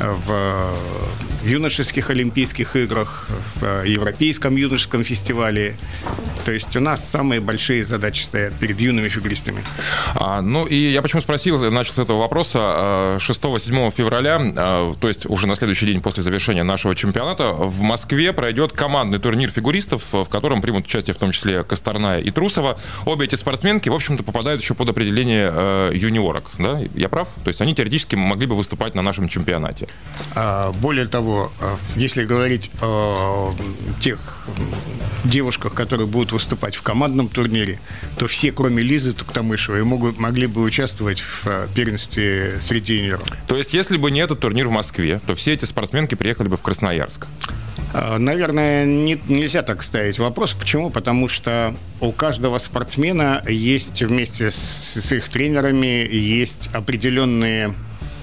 в 0.00 0.74
юношеских 1.42 2.10
Олимпийских 2.10 2.76
играх, 2.76 3.28
в 3.56 3.84
Европейском 3.84 4.56
юношеском 4.56 5.04
фестивале. 5.04 5.76
То 6.44 6.52
есть 6.52 6.74
у 6.76 6.80
нас 6.80 7.06
самые 7.08 7.40
большие 7.40 7.84
задачи 7.84 8.22
стоят 8.22 8.54
перед 8.54 8.80
юными 8.80 9.08
фигуристами. 9.08 9.62
А, 10.14 10.40
ну 10.40 10.66
и 10.66 10.90
я 10.90 11.02
почему 11.02 11.20
спросил, 11.20 11.58
начал 11.70 11.94
с 11.94 11.98
этого 11.98 12.20
вопроса. 12.20 13.18
6-7 13.18 13.90
февраля, 13.90 14.38
а, 14.56 14.94
то 14.94 15.08
есть 15.08 15.26
уже 15.26 15.46
на 15.46 15.54
следующий 15.56 15.86
день 15.86 16.00
после 16.00 16.22
завершения 16.22 16.62
нашего 16.62 16.94
чемпионата, 16.94 17.52
в 17.52 17.82
Москве 17.82 18.32
пройдет 18.32 18.72
командный 18.72 19.18
турнир 19.18 19.50
фигуристов, 19.50 20.12
в 20.12 20.28
котором 20.28 20.62
примут 20.62 20.86
участие 20.86 21.14
в 21.14 21.18
том 21.18 21.32
числе 21.32 21.64
Косторная 21.64 22.18
и 22.18 22.30
Трусова. 22.30 22.78
Обе 23.04 23.26
эти 23.26 23.34
спортсменки, 23.34 23.88
в 23.88 23.94
общем-то, 23.94 24.22
попадают 24.22 24.62
еще 24.62 24.74
под 24.74 24.88
определение 24.88 25.52
э, 25.52 25.92
юниорок. 25.94 26.50
Да? 26.58 26.80
Я 26.94 27.08
прав? 27.08 27.28
То 27.44 27.48
есть 27.48 27.60
они 27.60 27.74
теоретически 27.74 28.14
могли 28.14 28.46
бы 28.46 28.56
выступать 28.56 28.94
на 28.94 29.02
нашем 29.02 29.28
чемпионате. 29.28 29.88
А, 30.34 30.72
более 30.72 31.06
того, 31.06 31.27
а, 31.36 31.76
если 31.96 32.24
говорить 32.24 32.70
о 32.80 33.54
тех 34.00 34.46
девушках, 35.24 35.74
которые 35.74 36.06
будут 36.06 36.32
выступать 36.32 36.74
в 36.74 36.82
командном 36.82 37.28
турнире, 37.28 37.80
то 38.18 38.26
все, 38.26 38.52
кроме 38.52 38.82
Лизы 38.82 39.12
Туктамышевой, 39.12 39.84
могут, 39.84 40.18
могли 40.18 40.46
бы 40.46 40.62
участвовать 40.62 41.20
в 41.20 41.46
а, 41.46 41.68
первенстве 41.74 42.58
среди 42.60 42.96
юниоров. 42.96 43.26
То 43.46 43.56
есть, 43.56 43.72
если 43.74 43.96
бы 43.96 44.10
не 44.10 44.20
этот 44.20 44.40
турнир 44.40 44.68
в 44.68 44.72
Москве, 44.72 45.20
то 45.26 45.34
все 45.34 45.52
эти 45.52 45.64
спортсменки 45.64 46.14
приехали 46.14 46.48
бы 46.48 46.56
в 46.56 46.62
Красноярск? 46.62 47.26
Наверное, 48.18 48.84
не, 48.84 49.18
нельзя 49.28 49.62
так 49.62 49.82
ставить 49.82 50.18
вопрос. 50.18 50.52
Почему? 50.52 50.90
Потому 50.90 51.26
что 51.26 51.74
у 52.00 52.12
каждого 52.12 52.58
спортсмена 52.58 53.42
есть 53.48 54.02
вместе 54.02 54.50
с, 54.50 54.56
с 54.56 55.12
их 55.12 55.30
тренерами 55.30 56.06
есть 56.06 56.68
определенные 56.74 57.74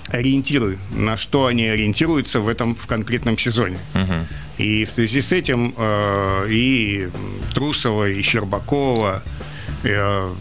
ориентиры, 0.09 0.77
на 0.91 1.17
что 1.17 1.47
они 1.47 1.67
ориентируются 1.67 2.39
в 2.39 2.47
этом 2.47 2.75
в 2.75 2.87
конкретном 2.87 3.37
сезоне. 3.37 3.77
Угу. 3.93 4.27
И 4.57 4.85
в 4.85 4.91
связи 4.91 5.21
с 5.21 5.31
этим 5.31 5.73
э, 5.77 6.47
и 6.49 7.09
Трусова, 7.53 8.09
и 8.09 8.21
Щербакова, 8.21 9.23
э, 9.83 10.33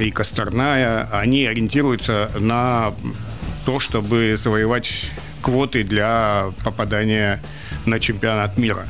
и 0.00 0.10
Косторная, 0.10 1.08
они 1.12 1.46
ориентируются 1.46 2.30
на 2.38 2.92
то, 3.64 3.80
чтобы 3.80 4.34
завоевать 4.36 5.10
квоты 5.42 5.84
для 5.84 6.46
попадания 6.64 7.42
на 7.86 8.00
чемпионат 8.00 8.58
мира 8.58 8.86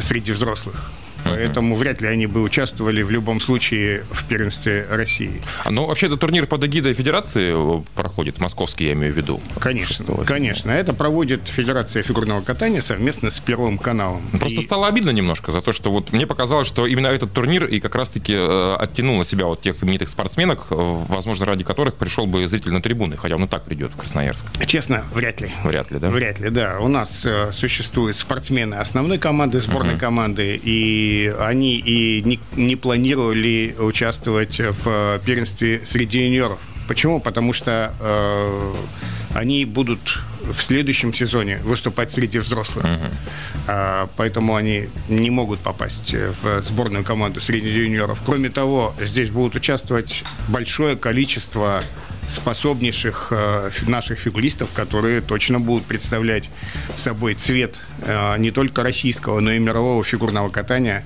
среди 0.00 0.32
взрослых. 0.32 0.90
Поэтому 1.30 1.76
вряд 1.76 2.00
ли 2.00 2.08
они 2.08 2.26
бы 2.26 2.42
участвовали 2.42 3.02
в 3.02 3.10
любом 3.10 3.40
случае 3.40 4.04
в 4.10 4.24
первенстве 4.24 4.86
России. 4.90 5.40
А, 5.64 5.70
ну, 5.70 5.86
вообще, 5.86 6.06
это 6.06 6.16
турнир 6.16 6.46
под 6.46 6.64
эгидой 6.64 6.92
Федерации 6.92 7.52
э, 7.54 7.82
проходит, 7.94 8.40
московский, 8.40 8.86
я 8.86 8.92
имею 8.92 9.12
в 9.12 9.16
виду. 9.16 9.40
Конечно, 9.60 10.04
конечно. 10.24 10.70
Это 10.70 10.92
проводит 10.92 11.48
Федерация 11.48 12.02
фигурного 12.02 12.42
катания 12.42 12.80
совместно 12.80 13.30
с 13.30 13.40
Первым 13.40 13.78
каналом. 13.78 14.22
Просто 14.32 14.60
и... 14.60 14.64
стало 14.64 14.88
обидно 14.88 15.10
немножко 15.10 15.52
за 15.52 15.60
то, 15.60 15.72
что 15.72 15.90
вот 15.90 16.12
мне 16.12 16.26
показалось, 16.26 16.66
что 16.66 16.86
именно 16.86 17.08
этот 17.08 17.32
турнир 17.32 17.66
и 17.66 17.80
как 17.80 17.94
раз-таки 17.94 18.34
э, 18.34 18.76
оттянул 18.78 19.18
на 19.18 19.24
себя 19.24 19.46
вот 19.46 19.60
тех 19.60 19.82
именитых 19.82 20.08
спортсменок, 20.08 20.66
э, 20.70 20.74
возможно, 21.08 21.46
ради 21.46 21.64
которых 21.64 21.94
пришел 21.94 22.26
бы 22.26 22.46
зритель 22.46 22.72
на 22.72 22.82
трибуны, 22.82 23.16
хотя 23.16 23.36
он 23.36 23.44
и 23.44 23.48
так 23.48 23.64
придет 23.64 23.92
в 23.92 23.96
Красноярск. 23.96 24.44
Честно, 24.66 25.04
вряд 25.14 25.40
ли. 25.40 25.50
Вряд 25.64 25.90
ли, 25.90 25.98
да? 25.98 26.10
Вряд 26.10 26.40
ли, 26.40 26.50
да. 26.50 26.78
У 26.80 26.88
нас 26.88 27.24
э, 27.24 27.52
существуют 27.52 28.18
спортсмены 28.18 28.74
основной 28.74 29.18
команды, 29.18 29.60
сборной 29.60 29.94
uh-huh. 29.94 29.98
команды, 29.98 30.60
и 30.62 31.15
они 31.38 31.76
и 31.76 32.22
не, 32.22 32.40
не 32.56 32.76
планировали 32.76 33.74
участвовать 33.78 34.60
в 34.60 35.20
первенстве 35.24 35.82
среди 35.84 36.24
юниоров. 36.24 36.58
Почему? 36.88 37.20
Потому 37.20 37.52
что 37.52 37.92
э, 38.00 38.74
они 39.34 39.64
будут 39.64 40.20
в 40.52 40.62
следующем 40.62 41.12
сезоне 41.12 41.58
выступать 41.64 42.10
среди 42.10 42.38
взрослых. 42.38 42.84
Uh-huh. 42.84 43.10
А, 43.66 44.08
поэтому 44.16 44.54
они 44.54 44.88
не 45.08 45.30
могут 45.30 45.60
попасть 45.60 46.14
в 46.14 46.62
сборную 46.62 47.04
команду 47.04 47.40
среди 47.40 47.68
юниоров. 47.68 48.20
Кроме 48.24 48.48
того, 48.48 48.94
здесь 49.00 49.30
будут 49.30 49.56
участвовать 49.56 50.24
большое 50.48 50.96
количество 50.96 51.82
способнейших 52.28 53.28
э, 53.30 53.70
наших 53.86 54.18
фигуристов, 54.18 54.68
которые 54.74 55.20
точно 55.20 55.60
будут 55.60 55.84
представлять 55.84 56.50
собой 56.96 57.34
цвет 57.34 57.80
э, 58.02 58.38
не 58.38 58.50
только 58.50 58.82
российского, 58.82 59.40
но 59.40 59.52
и 59.52 59.58
мирового 59.58 60.02
фигурного 60.02 60.48
катания 60.50 61.04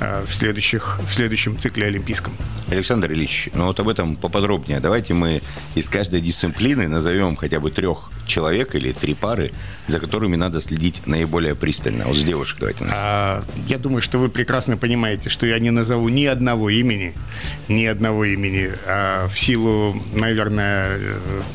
э, 0.00 0.24
в, 0.24 0.34
следующих, 0.34 1.00
в 1.08 1.12
следующем 1.12 1.58
цикле 1.58 1.86
олимпийском. 1.86 2.36
Александр 2.70 3.12
Ильич, 3.12 3.48
ну 3.54 3.66
вот 3.66 3.80
об 3.80 3.88
этом 3.88 4.16
поподробнее. 4.16 4.80
Давайте 4.80 5.14
мы 5.14 5.42
из 5.74 5.88
каждой 5.88 6.20
дисциплины 6.20 6.88
назовем 6.88 7.36
хотя 7.36 7.60
бы 7.60 7.70
трех 7.70 8.10
человек 8.30 8.74
или 8.74 8.92
три 8.92 9.14
пары, 9.14 9.52
за 9.88 9.98
которыми 9.98 10.36
надо 10.36 10.60
следить 10.60 11.06
наиболее 11.06 11.54
пристально. 11.54 12.04
Вот 12.04 12.16
с 12.16 12.22
девушек 12.22 12.58
давайте. 12.60 12.86
А, 12.90 13.42
я 13.66 13.78
думаю, 13.78 14.02
что 14.02 14.18
вы 14.18 14.28
прекрасно 14.28 14.76
понимаете, 14.76 15.28
что 15.28 15.46
я 15.46 15.58
не 15.58 15.70
назову 15.70 16.08
ни 16.08 16.24
одного 16.24 16.70
имени, 16.70 17.14
ни 17.68 17.84
одного 17.84 18.24
имени, 18.24 18.70
а 18.86 19.28
в 19.28 19.38
силу, 19.38 20.00
наверное, 20.14 20.98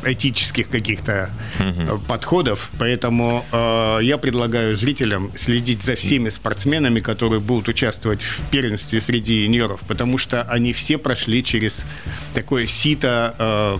этических 0.04 0.70
каких-то 0.70 1.30
угу. 1.60 2.00
подходов. 2.08 2.70
Поэтому 2.78 3.46
э, 3.52 4.00
я 4.02 4.18
предлагаю 4.18 4.76
зрителям 4.76 5.32
следить 5.38 5.82
за 5.82 5.96
всеми 5.96 6.30
спортсменами, 6.30 7.00
которые 7.00 7.40
будут 7.40 7.70
участвовать 7.70 8.22
в 8.22 8.50
первенстве 8.50 9.00
среди 9.00 9.44
юниоров, 9.44 9.80
потому 9.88 10.18
что 10.18 10.44
они 10.44 10.74
все 10.74 10.98
прошли 10.98 11.44
через 11.44 11.86
такое 12.34 12.68
сито 12.68 13.36
э, 13.38 13.78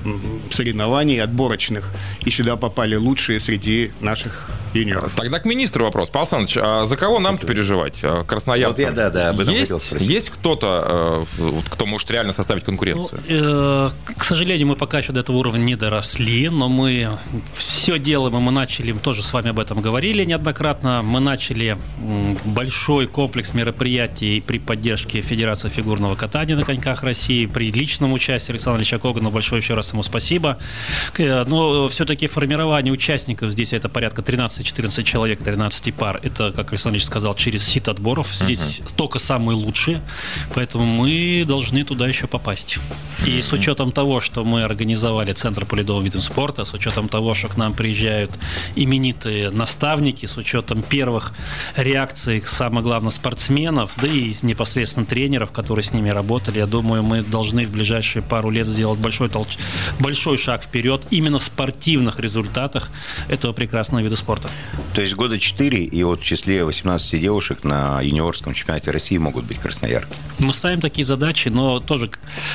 соревнований 0.52 1.22
отборочных 1.22 1.92
и 2.24 2.30
сюда 2.30 2.56
попали 2.56 2.85
лучшие 2.94 3.40
среди 3.40 3.92
наших 4.00 4.48
юниоров. 4.76 5.14
Тогда 5.16 5.40
к 5.40 5.46
министру 5.46 5.86
вопрос. 5.86 6.10
Павел 6.10 6.24
Александрович, 6.24 6.58
а 6.62 6.86
за 6.86 6.98
кого 6.98 7.20
нам-то 7.20 7.48
переживать? 7.48 8.02
А, 8.04 8.24
красноярцам? 8.24 8.86
Вот 8.86 8.90
я, 8.90 8.92
да, 8.92 9.10
да, 9.10 9.30
об 9.30 9.40
этом 9.40 9.54
есть, 9.54 9.72
хотел 9.72 9.80
спросить. 9.80 10.10
Есть 10.10 10.30
кто-то, 10.30 11.26
э, 11.38 11.62
кто 11.70 11.86
может 11.86 12.12
реально 12.12 12.34
составить 12.34 12.64
конкуренцию? 12.64 13.22
Ну, 13.28 13.36
э, 13.36 13.90
к 14.18 14.24
сожалению, 14.24 14.68
мы 14.68 14.76
пока 14.76 15.00
еще 15.00 15.14
до 15.14 15.22
этого 15.22 15.38
уровня 15.38 15.62
не 15.62 15.76
доросли, 15.76 16.50
но 16.50 16.70
мы 16.70 17.18
все 17.56 17.98
делаем, 17.98 18.38
и 18.38 18.40
мы 18.40 18.52
начали, 18.52 18.92
тоже 18.94 19.24
с 19.24 19.34
вами 19.34 19.50
об 19.50 19.60
этом 19.60 19.82
говорили 19.82 20.24
неоднократно, 20.24 21.02
мы 21.02 21.20
начали 21.20 21.78
большой 22.44 23.08
комплекс 23.08 23.54
мероприятий 23.54 24.42
при 24.46 24.60
поддержке 24.60 25.22
Федерации 25.22 25.70
фигурного 25.70 26.16
катания 26.16 26.56
на 26.56 26.64
коньках 26.64 27.04
России, 27.04 27.46
при 27.46 27.72
личном 27.72 28.14
участии 28.14 28.52
Александра 28.52 28.80
Ильича 28.80 29.00
Когана, 29.00 29.30
большое 29.30 29.62
еще 29.62 29.74
раз 29.74 29.94
ему 29.94 30.04
спасибо. 30.04 30.58
Э, 31.18 31.46
но 31.46 31.88
все-таки 31.90 32.28
формирование 32.28 32.75
участников 32.84 33.52
здесь 33.52 33.74
это 33.74 33.90
порядка 33.90 34.22
13 34.22 34.66
14 34.66 35.06
человек, 35.06 35.42
13 35.42 35.94
пар. 35.94 36.20
Это, 36.24 36.52
как 36.52 36.72
Александр 36.72 36.96
Ильич 36.96 37.06
сказал, 37.06 37.36
через 37.36 37.64
сит 37.66 37.88
отборов. 37.88 38.34
Здесь 38.34 38.80
uh-huh. 38.80 38.94
только 38.96 39.20
самые 39.20 39.56
лучшие. 39.56 40.02
Поэтому 40.54 40.86
мы 40.86 41.44
должны 41.48 41.84
туда 41.84 42.08
еще 42.08 42.28
попасть. 42.28 42.80
И 43.26 43.42
с 43.42 43.54
учетом 43.54 43.92
того, 43.92 44.20
что 44.20 44.44
мы 44.44 44.64
организовали 44.64 45.32
Центр 45.32 45.66
по 45.66 45.76
ледовым 45.76 46.04
видам 46.04 46.22
спорта, 46.22 46.66
с 46.66 46.74
учетом 46.74 47.10
того, 47.10 47.34
что 47.34 47.48
к 47.48 47.58
нам 47.58 47.74
приезжают 47.74 48.32
именитые 48.76 49.50
наставники, 49.52 50.26
с 50.26 50.38
учетом 50.38 50.82
первых 50.82 51.34
реакций, 51.76 52.44
самое 52.46 52.84
главное, 52.84 53.12
спортсменов, 53.12 53.94
да 53.98 54.08
и 54.08 54.34
непосредственно 54.42 55.06
тренеров, 55.06 55.52
которые 55.52 55.84
с 55.84 55.94
ними 55.94 56.10
работали, 56.10 56.60
я 56.60 56.68
думаю, 56.68 57.04
мы 57.04 57.22
должны 57.22 57.66
в 57.66 57.72
ближайшие 57.72 58.22
пару 58.22 58.50
лет 58.50 58.68
сделать 58.68 59.00
большой, 59.00 59.30
толч... 59.30 59.58
большой 60.00 60.38
шаг 60.38 60.64
вперед 60.64 61.08
именно 61.10 61.40
в 61.40 61.44
спортивных 61.44 62.20
результатах 62.20 62.65
этого 63.28 63.54
прекрасного 63.54 64.02
вида 64.02 64.16
спорта. 64.16 64.50
То 64.94 65.02
есть 65.02 65.14
года 65.16 65.40
4, 65.40 65.84
и 65.84 66.04
вот 66.04 66.22
в 66.22 66.24
числе 66.24 66.64
18 66.64 67.20
девушек 67.20 67.64
на 67.64 68.02
юниорском 68.02 68.54
чемпионате 68.54 68.92
России 68.92 69.18
могут 69.18 69.46
быть 69.46 69.60
красноярки. 69.60 70.14
Мы 70.40 70.54
ставим 70.54 70.82
такие 70.82 71.06
задачи, 71.06 71.50
но 71.50 71.80
тоже, 71.80 72.10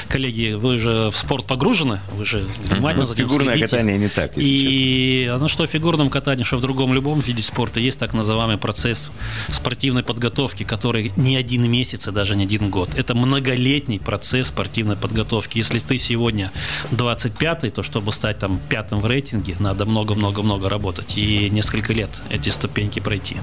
коллеги, 0.08 0.52
вы 0.52 0.78
же 0.78 1.10
в 1.10 1.16
спорт 1.16 1.46
погружены, 1.46 2.00
вы 2.14 2.24
же 2.24 2.46
внимательно 2.64 3.06
за 3.06 3.14
этим 3.14 3.28
Фигурное 3.28 3.54
следите. 3.54 3.70
катание 3.70 3.98
не 3.98 4.08
так, 4.08 4.32
И 4.36 5.36
ну, 5.38 5.48
что 5.48 5.66
в 5.66 5.70
фигурном 5.70 6.10
катании, 6.10 6.44
что 6.44 6.56
в 6.56 6.60
другом 6.60 6.94
любом 6.94 7.20
виде 7.20 7.42
спорта 7.42 7.80
есть 7.80 7.98
так 7.98 8.14
называемый 8.14 8.58
процесс 8.58 9.10
спортивной 9.50 10.02
подготовки, 10.02 10.64
который 10.64 11.12
не 11.16 11.36
один 11.36 11.70
месяц 11.70 12.08
и 12.08 12.10
даже 12.10 12.36
не 12.36 12.44
один 12.44 12.70
год. 12.70 12.90
Это 12.94 13.14
многолетний 13.14 13.98
процесс 13.98 14.48
спортивной 14.48 14.96
подготовки. 14.96 15.58
Если 15.58 15.78
ты 15.78 15.98
сегодня 15.98 16.52
25-й, 16.90 17.70
то 17.70 17.82
чтобы 17.82 18.12
стать 18.12 18.38
там 18.38 18.58
пятым 18.68 19.00
в 19.00 19.06
рейтинге, 19.06 19.56
надо 19.58 19.84
много-много-много 19.90 20.68
работать 20.68 21.16
и 21.18 21.50
несколько 21.50 21.92
лет 21.92 22.10
эти 22.30 22.48
ступеньки 22.48 23.00
пройти. 23.00 23.36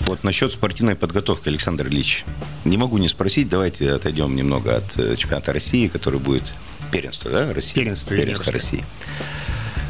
Вот 0.00 0.22
насчет 0.22 0.52
спортивной 0.52 0.96
подготовки, 0.96 1.48
Александр 1.48 1.86
Ильич. 1.88 2.24
Не 2.64 2.76
могу 2.76 2.98
не 2.98 3.08
спросить, 3.08 3.48
давайте 3.48 3.90
отойдем 3.92 4.36
немного 4.36 4.76
от 4.76 4.98
э, 4.98 5.16
чемпионата 5.16 5.52
России, 5.52 5.88
который 5.88 6.20
будет 6.20 6.54
первенство, 6.92 7.30
да, 7.30 7.52
России? 7.54 7.74
Первенство 7.74 8.14
Первенство. 8.14 8.52
России. 8.52 8.84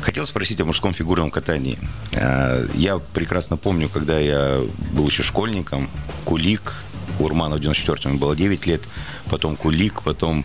Хотел 0.03 0.25
спросить 0.27 0.61
о 0.61 0.65
мужском 0.67 0.93
фигурном 0.95 1.31
катании. 1.33 1.79
Э, 2.13 2.67
Я 2.75 2.99
прекрасно 2.99 3.57
помню, 3.57 3.89
когда 3.89 4.19
я 4.21 4.61
был 4.93 5.07
еще 5.09 5.25
школьником, 5.25 5.91
Кулик, 6.25 6.75
Урманов 7.19 7.61
в 7.61 7.63
94-м 7.63 8.19
было 8.19 8.35
9 8.37 8.67
лет, 8.67 8.83
потом 9.31 9.57
Кулик, 9.57 10.03
потом 10.03 10.45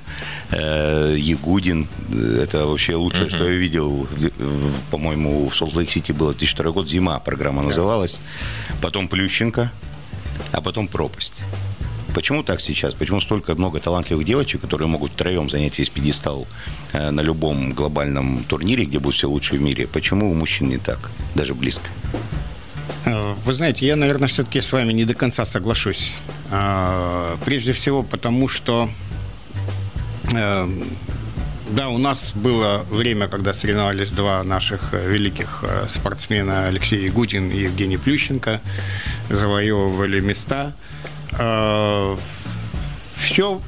э, 0.51 1.15
Ягудин. 1.17 1.87
Это 2.41 2.65
вообще 2.67 2.95
лучшее, 2.95 3.29
что 3.29 3.43
я 3.49 3.55
видел, 3.55 4.07
по-моему, 4.91 5.49
в 5.49 5.55
Солт-Лейк-Сити 5.55 6.11
было 6.11 6.31
2002 6.33 6.71
год, 6.71 6.89
зима 6.89 7.19
программа 7.19 7.63
называлась. 7.63 8.19
Потом 8.81 9.07
Плющенко, 9.07 9.71
а 10.51 10.61
потом 10.61 10.87
пропасть. 10.87 11.41
Почему 12.13 12.41
так 12.43 12.59
сейчас? 12.59 12.95
Почему 12.95 13.21
столько 13.21 13.53
много 13.53 13.79
талантливых 13.79 14.25
девочек, 14.25 14.61
которые 14.61 14.87
могут 14.87 15.11
втроем 15.11 15.47
занять 15.47 15.77
весь 15.77 15.89
пьедестал 15.89 16.47
э, 16.91 17.11
на 17.11 17.21
любом 17.21 17.73
глобальном 17.73 18.43
турнире, 18.45 18.85
где 18.85 18.99
будут 18.99 19.15
все 19.15 19.29
лучшие 19.29 19.59
в 19.59 19.61
мире? 19.61 19.87
Почему 19.87 20.31
у 20.31 20.33
мужчин 20.33 20.69
не 20.69 20.77
так? 20.77 21.11
Даже 21.35 21.53
близко. 21.53 21.85
Э, 23.05 23.33
Вы 23.45 23.53
знаете, 23.53 23.85
я, 23.85 23.95
наверное, 23.95 24.27
все-таки 24.27 24.59
с 24.59 24.71
вами 24.71 24.91
не 24.91 25.05
до 25.05 25.13
конца 25.13 25.45
соглашусь. 25.45 26.13
А, 26.51 27.37
Прежде 27.45 27.73
всего 27.73 28.03
потому, 28.03 28.47
что 28.47 28.89
э, 30.33 30.67
да, 31.69 31.89
у 31.89 31.97
нас 31.99 32.31
было 32.33 32.83
время, 32.89 33.27
когда 33.27 33.53
соревновались 33.53 34.11
два 34.11 34.43
наших 34.43 34.93
э, 34.93 35.07
великих 35.07 35.63
э, 35.63 35.85
спортсмена 35.89 36.65
Алексей 36.65 37.05
Ягудин 37.05 37.51
и 37.51 37.59
Евгений 37.61 37.97
Плющенко, 37.97 38.61
завоевывали 39.29 40.19
места. 40.19 40.73
Все 43.15 43.61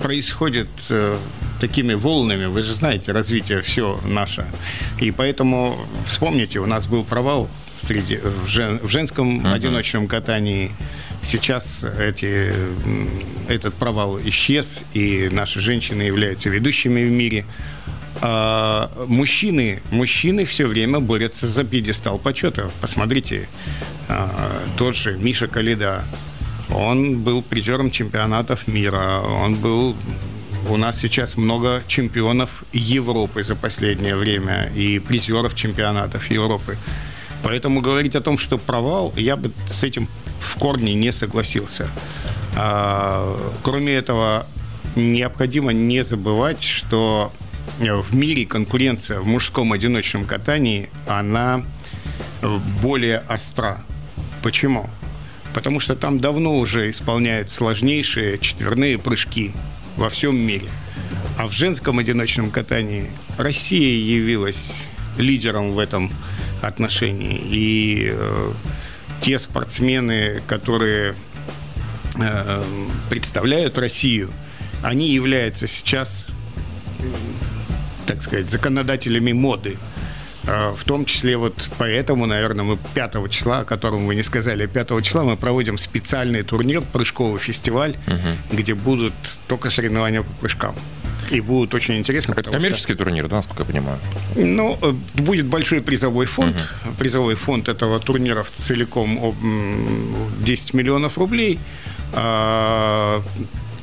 происходит 0.00 0.68
э, 0.90 1.16
такими 1.60 1.94
волнами. 1.94 2.46
Вы 2.46 2.62
же 2.62 2.74
знаете, 2.74 3.12
развитие 3.12 3.62
все 3.62 3.98
наше. 4.04 4.46
И 5.00 5.10
поэтому, 5.10 5.76
вспомните, 6.06 6.60
у 6.60 6.66
нас 6.66 6.86
был 6.86 7.02
провал 7.04 7.48
среди, 7.80 8.18
в, 8.18 8.46
жен- 8.46 8.78
в 8.82 8.88
женском 8.88 9.44
одиночном 9.46 10.06
катании. 10.06 10.70
Сейчас 11.26 11.84
эти, 11.98 12.52
этот 13.48 13.74
провал 13.74 14.20
исчез, 14.26 14.84
и 14.94 15.28
наши 15.32 15.60
женщины 15.60 16.02
являются 16.02 16.48
ведущими 16.50 17.02
в 17.02 17.10
мире. 17.10 17.44
А 18.20 18.88
мужчины, 19.08 19.82
мужчины 19.90 20.44
все 20.44 20.68
время 20.68 21.00
борются 21.00 21.48
за 21.48 21.64
пьедестал 21.64 22.20
почета. 22.20 22.70
Посмотрите, 22.80 23.48
а, 24.08 24.30
тот 24.78 24.94
же 24.94 25.18
Миша 25.18 25.48
Калида, 25.48 26.04
он 26.70 27.18
был 27.18 27.42
призером 27.42 27.90
чемпионатов 27.90 28.68
мира, 28.68 29.18
он 29.18 29.56
был 29.56 29.96
у 30.68 30.76
нас 30.76 31.00
сейчас 31.00 31.36
много 31.36 31.82
чемпионов 31.88 32.62
Европы 32.72 33.42
за 33.42 33.56
последнее 33.56 34.14
время 34.14 34.70
и 34.76 35.00
призеров 35.00 35.56
чемпионатов 35.56 36.30
Европы. 36.30 36.78
Поэтому 37.42 37.80
говорить 37.80 38.14
о 38.14 38.20
том, 38.20 38.38
что 38.38 38.58
провал, 38.58 39.12
я 39.16 39.36
бы 39.36 39.50
с 39.72 39.82
этим 39.82 40.08
в 40.40 40.56
корне 40.58 40.94
не 40.94 41.12
согласился. 41.12 41.88
А, 42.56 43.36
кроме 43.62 43.94
этого, 43.94 44.46
необходимо 44.94 45.72
не 45.72 46.04
забывать, 46.04 46.62
что 46.62 47.32
в 47.78 48.14
мире 48.14 48.46
конкуренция 48.46 49.20
в 49.20 49.26
мужском 49.26 49.72
одиночном 49.72 50.24
катании, 50.24 50.88
она 51.06 51.62
более 52.82 53.22
остра. 53.28 53.80
Почему? 54.42 54.88
Потому 55.54 55.80
что 55.80 55.96
там 55.96 56.18
давно 56.18 56.58
уже 56.58 56.90
исполняют 56.90 57.50
сложнейшие 57.50 58.38
четверные 58.38 58.98
прыжки 58.98 59.52
во 59.96 60.08
всем 60.08 60.36
мире. 60.36 60.68
А 61.38 61.46
в 61.46 61.52
женском 61.52 61.98
одиночном 61.98 62.50
катании 62.50 63.10
Россия 63.38 63.98
явилась 63.98 64.84
лидером 65.18 65.72
в 65.72 65.78
этом 65.78 66.12
отношении. 66.62 67.40
И 67.50 68.10
э, 68.12 68.52
те 69.20 69.38
спортсмены, 69.38 70.42
которые 70.46 71.14
э, 72.18 72.64
представляют 73.08 73.78
Россию, 73.78 74.30
они 74.82 75.10
являются 75.10 75.66
сейчас, 75.66 76.28
так 78.06 78.22
сказать, 78.22 78.50
законодателями 78.50 79.32
моды. 79.32 79.78
А, 80.46 80.74
В 80.76 80.84
том 80.84 81.04
числе 81.04 81.36
вот 81.36 81.70
поэтому, 81.78 82.26
наверное, 82.26 82.64
мы 82.64 82.78
5 82.94 83.30
числа, 83.30 83.60
о 83.60 83.64
котором 83.64 84.06
вы 84.06 84.14
не 84.14 84.22
сказали, 84.22 84.66
5 84.66 85.02
числа 85.02 85.24
мы 85.24 85.36
проводим 85.36 85.76
специальный 85.78 86.42
турнир, 86.42 86.82
прыжковый 86.92 87.40
фестиваль, 87.40 87.96
где 88.52 88.74
будут 88.74 89.14
только 89.48 89.70
соревнования 89.70 90.22
по 90.22 90.32
прыжкам. 90.40 90.76
И 91.30 91.40
будут 91.40 91.74
очень 91.74 91.96
интересно. 91.98 92.32
Это 92.32 92.36
потому 92.42 92.52
что- 92.54 92.60
коммерческий 92.60 92.94
турнир, 92.94 93.28
да, 93.28 93.36
насколько 93.36 93.62
я 93.62 93.66
понимаю? 93.68 93.98
ну, 94.36 94.78
э, 94.82 94.92
будет 95.20 95.46
большой 95.46 95.80
призовой 95.80 96.26
фонд. 96.26 96.68
Призовой 96.98 97.34
фонд 97.34 97.68
этого 97.68 97.98
турнира 98.00 98.44
целиком 98.56 99.18
об, 99.22 99.42
м, 99.42 100.14
10 100.44 100.74
миллионов 100.74 101.18
рублей. 101.18 101.58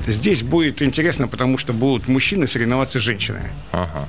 Здесь 0.06 0.42
будет 0.42 0.82
интересно, 0.82 1.28
потому 1.28 1.58
что 1.58 1.72
будут 1.72 2.08
мужчины 2.08 2.46
соревноваться 2.46 2.98
с 2.98 3.02
женщинами. 3.02 3.50
Ага. 3.72 4.08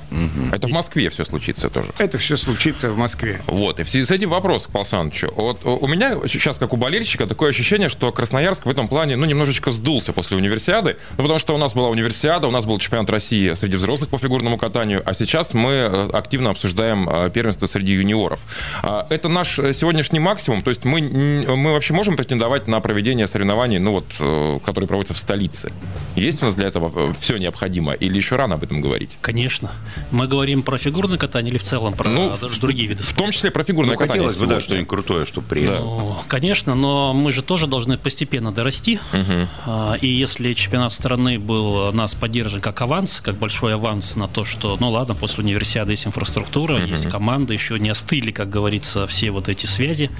Это 0.52 0.66
в 0.68 0.72
Москве 0.72 1.10
все 1.10 1.24
случится 1.24 1.68
тоже. 1.68 1.90
Это 1.98 2.18
все 2.18 2.36
случится 2.36 2.90
в 2.90 2.96
Москве. 2.96 3.40
Вот, 3.46 3.80
и 3.80 3.82
в 3.82 3.90
связи 3.90 4.04
с 4.04 4.10
этим 4.10 4.30
вопрос 4.30 4.66
к 4.66 4.70
Павлу 4.70 4.86
Александровичу. 4.86 5.32
Вот 5.36 5.64
у 5.64 5.86
меня 5.86 6.16
сейчас, 6.26 6.58
как 6.58 6.72
у 6.72 6.76
болельщика, 6.76 7.26
такое 7.26 7.50
ощущение, 7.50 7.88
что 7.88 8.12
Красноярск 8.12 8.66
в 8.66 8.70
этом 8.70 8.88
плане, 8.88 9.16
ну, 9.16 9.26
немножечко 9.26 9.70
сдулся 9.70 10.12
после 10.12 10.36
универсиады. 10.36 10.96
Ну, 11.16 11.24
потому 11.24 11.38
что 11.38 11.54
у 11.54 11.58
нас 11.58 11.74
была 11.74 11.88
универсиада, 11.88 12.46
у 12.46 12.50
нас 12.50 12.66
был 12.66 12.78
чемпионат 12.78 13.10
России 13.10 13.52
среди 13.54 13.76
взрослых 13.76 14.10
по 14.10 14.18
фигурному 14.18 14.58
катанию, 14.58 15.02
а 15.04 15.14
сейчас 15.14 15.54
мы 15.54 15.72
э, 15.72 16.10
активно 16.12 16.50
обсуждаем 16.50 17.08
э, 17.08 17.30
первенство 17.30 17.66
среди 17.66 17.92
юниоров. 17.92 18.40
А, 18.82 19.06
Это 19.10 19.28
наш 19.28 19.58
э, 19.58 19.72
сегодняшний 19.72 20.20
максимум, 20.20 20.62
то 20.62 20.70
есть 20.70 20.84
мы, 20.84 21.00
мы 21.00 21.72
вообще 21.72 21.94
можем 21.94 22.16
претендовать 22.16 22.68
на 22.68 22.80
проведение 22.80 23.26
соревнований, 23.26 23.78
ну, 23.78 23.92
вот, 23.92 24.62
которые 24.64 24.88
проводятся 24.88 25.14
в 25.14 25.18
столице? 25.18 25.72
Есть 26.16 26.42
у 26.42 26.46
нас 26.46 26.54
для 26.54 26.66
этого 26.68 27.12
все 27.20 27.36
необходимо 27.36 27.92
или 27.92 28.16
еще 28.16 28.36
рано 28.36 28.54
об 28.54 28.62
этом 28.62 28.80
говорить? 28.80 29.18
Конечно. 29.20 29.70
Мы 30.10 30.26
говорим 30.26 30.62
про 30.62 30.78
фигурное 30.78 31.18
катание 31.18 31.50
или 31.50 31.58
в 31.58 31.62
целом 31.62 31.92
про 31.92 32.08
Ну, 32.08 32.34
другие 32.60 32.88
виды 32.88 33.02
В 33.02 33.06
спорта? 33.06 33.22
том 33.22 33.32
числе 33.32 33.50
про 33.50 33.64
фигурное 33.64 33.92
Ну, 33.94 33.98
катание. 33.98 34.22
хотелось 34.24 34.38
бы, 34.40 34.46
да, 34.46 34.60
что-нибудь 34.62 34.88
крутое, 34.88 35.26
чтобы 35.26 35.46
приехал. 35.46 35.84
Ну, 35.98 36.16
конечно, 36.26 36.74
но 36.74 37.12
мы 37.12 37.30
же 37.32 37.42
тоже 37.42 37.66
должны 37.66 37.98
постепенно 37.98 38.50
дорасти. 38.50 38.98
А, 39.66 39.94
И 40.00 40.06
если 40.08 40.52
чемпионат 40.54 40.92
страны 40.92 41.38
был 41.38 41.92
нас 41.92 42.14
поддержан 42.14 42.60
как 42.60 42.80
аванс, 42.80 43.20
как 43.20 43.34
большой 43.36 43.74
аванс 43.74 44.16
на 44.16 44.26
то, 44.26 44.44
что, 44.44 44.76
ну 44.80 44.90
ладно, 44.90 45.14
после 45.14 45.44
универсиады 45.44 45.92
есть 45.92 46.06
инфраструктура, 46.06 46.82
есть 46.82 47.08
команда, 47.10 47.52
еще 47.52 47.78
не 47.78 47.90
остыли, 47.90 48.30
как 48.30 48.48
говорится, 48.48 49.06
все 49.06 49.30
вот 49.30 49.48
эти 49.50 49.66
связи, 49.66 50.10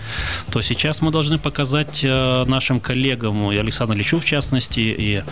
то 0.51 0.61
сейчас 0.61 1.01
мы 1.01 1.11
должны 1.11 1.39
показать 1.39 2.01
э, 2.05 2.45
нашим 2.47 2.81
коллегам, 2.81 3.51
и 3.51 3.57
Александру 3.57 3.97
Ильичу 3.97 4.19
в 4.19 4.25
частности, 4.27 4.81
и 4.81 5.17
э, 5.17 5.23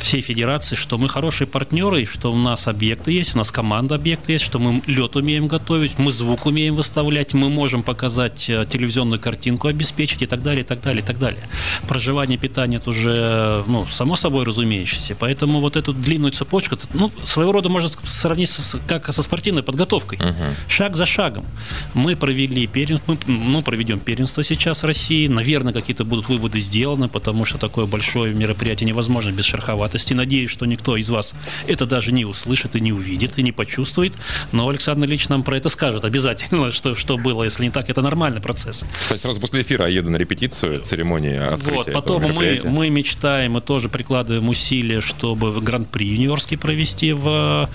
всей 0.00 0.20
федерации, 0.20 0.76
что 0.76 0.98
мы 0.98 1.08
хорошие 1.08 1.46
партнеры, 1.46 2.04
что 2.04 2.32
у 2.32 2.36
нас 2.36 2.68
объекты 2.68 3.12
есть, 3.12 3.34
у 3.34 3.38
нас 3.38 3.50
команда 3.50 3.94
объекты 3.94 4.32
есть, 4.32 4.44
что 4.44 4.58
мы 4.58 4.82
лед 4.86 5.16
умеем 5.16 5.48
готовить, 5.48 5.98
мы 5.98 6.10
звук 6.10 6.46
умеем 6.46 6.74
выставлять, 6.76 7.34
мы 7.34 7.48
можем 7.48 7.82
показать 7.82 8.48
э, 8.50 8.66
телевизионную 8.68 9.20
картинку, 9.20 9.68
обеспечить 9.68 10.22
и 10.22 10.26
так 10.26 10.42
далее, 10.42 10.62
и 10.62 10.66
так 10.66 10.80
далее, 10.82 11.02
и 11.02 11.06
так 11.06 11.18
далее. 11.18 11.40
Проживание, 11.88 12.38
питание 12.38 12.78
это 12.78 12.90
уже, 12.90 13.64
ну, 13.66 13.86
само 13.86 14.16
собой 14.16 14.44
разумеющееся. 14.44 15.16
Поэтому 15.18 15.60
вот 15.60 15.76
эту 15.76 15.92
длинную 15.92 16.32
цепочку, 16.32 16.76
ну, 16.92 17.10
своего 17.24 17.52
рода 17.52 17.68
можно 17.68 17.88
сравнить 18.04 18.50
со- 18.50 18.78
как 18.78 19.12
со 19.12 19.22
спортивной 19.22 19.62
подготовкой. 19.62 20.18
Шаг 20.68 20.96
за 20.96 21.06
шагом. 21.06 21.46
Мы 21.94 22.16
провели 22.16 22.66
первенство, 22.66 23.12
мы, 23.12 23.18
ну, 23.26 23.62
проведем 23.62 23.98
первенство 23.98 24.42
сейчас 24.42 24.82
в 24.82 24.86
России. 24.86 25.28
Наверное, 25.28 25.72
какие-то 25.72 26.04
будут 26.04 26.28
выводы 26.28 26.60
сделаны, 26.60 27.08
потому 27.08 27.44
что 27.44 27.58
такое 27.58 27.86
большое 27.86 28.34
мероприятие 28.34 28.65
мероприятие 28.66 28.88
невозможно 28.88 29.30
без 29.30 29.44
шероховатости. 29.44 30.12
Надеюсь, 30.12 30.50
что 30.50 30.66
никто 30.66 30.96
из 30.96 31.08
вас 31.08 31.34
это 31.68 31.86
даже 31.86 32.12
не 32.12 32.24
услышит 32.24 32.74
и 32.74 32.80
не 32.80 32.92
увидит, 32.92 33.38
и 33.38 33.42
не 33.42 33.52
почувствует. 33.52 34.14
Но 34.52 34.68
Александр 34.68 35.06
Ильич 35.06 35.28
нам 35.28 35.42
про 35.42 35.56
это 35.56 35.68
скажет 35.68 36.04
обязательно, 36.04 36.72
что, 36.72 36.94
что 36.94 37.16
было. 37.16 37.44
Если 37.44 37.64
не 37.64 37.70
так, 37.70 37.88
это 37.88 38.02
нормальный 38.02 38.40
процесс. 38.40 38.84
Кстати, 39.00 39.20
сразу 39.20 39.40
после 39.40 39.62
эфира 39.62 39.86
я 39.86 39.96
еду 39.96 40.10
на 40.10 40.16
репетицию 40.16 40.80
церемонии 40.80 41.36
открытия 41.36 41.76
Вот, 41.76 41.92
потом 41.92 42.22
мы, 42.22 42.60
мы 42.64 42.90
мечтаем, 42.90 43.52
мы 43.52 43.60
тоже 43.60 43.88
прикладываем 43.88 44.48
усилия, 44.48 45.00
чтобы 45.00 45.60
Гран-при 45.60 46.06
юниорский 46.06 46.58
провести 46.58 47.12
в 47.12 47.68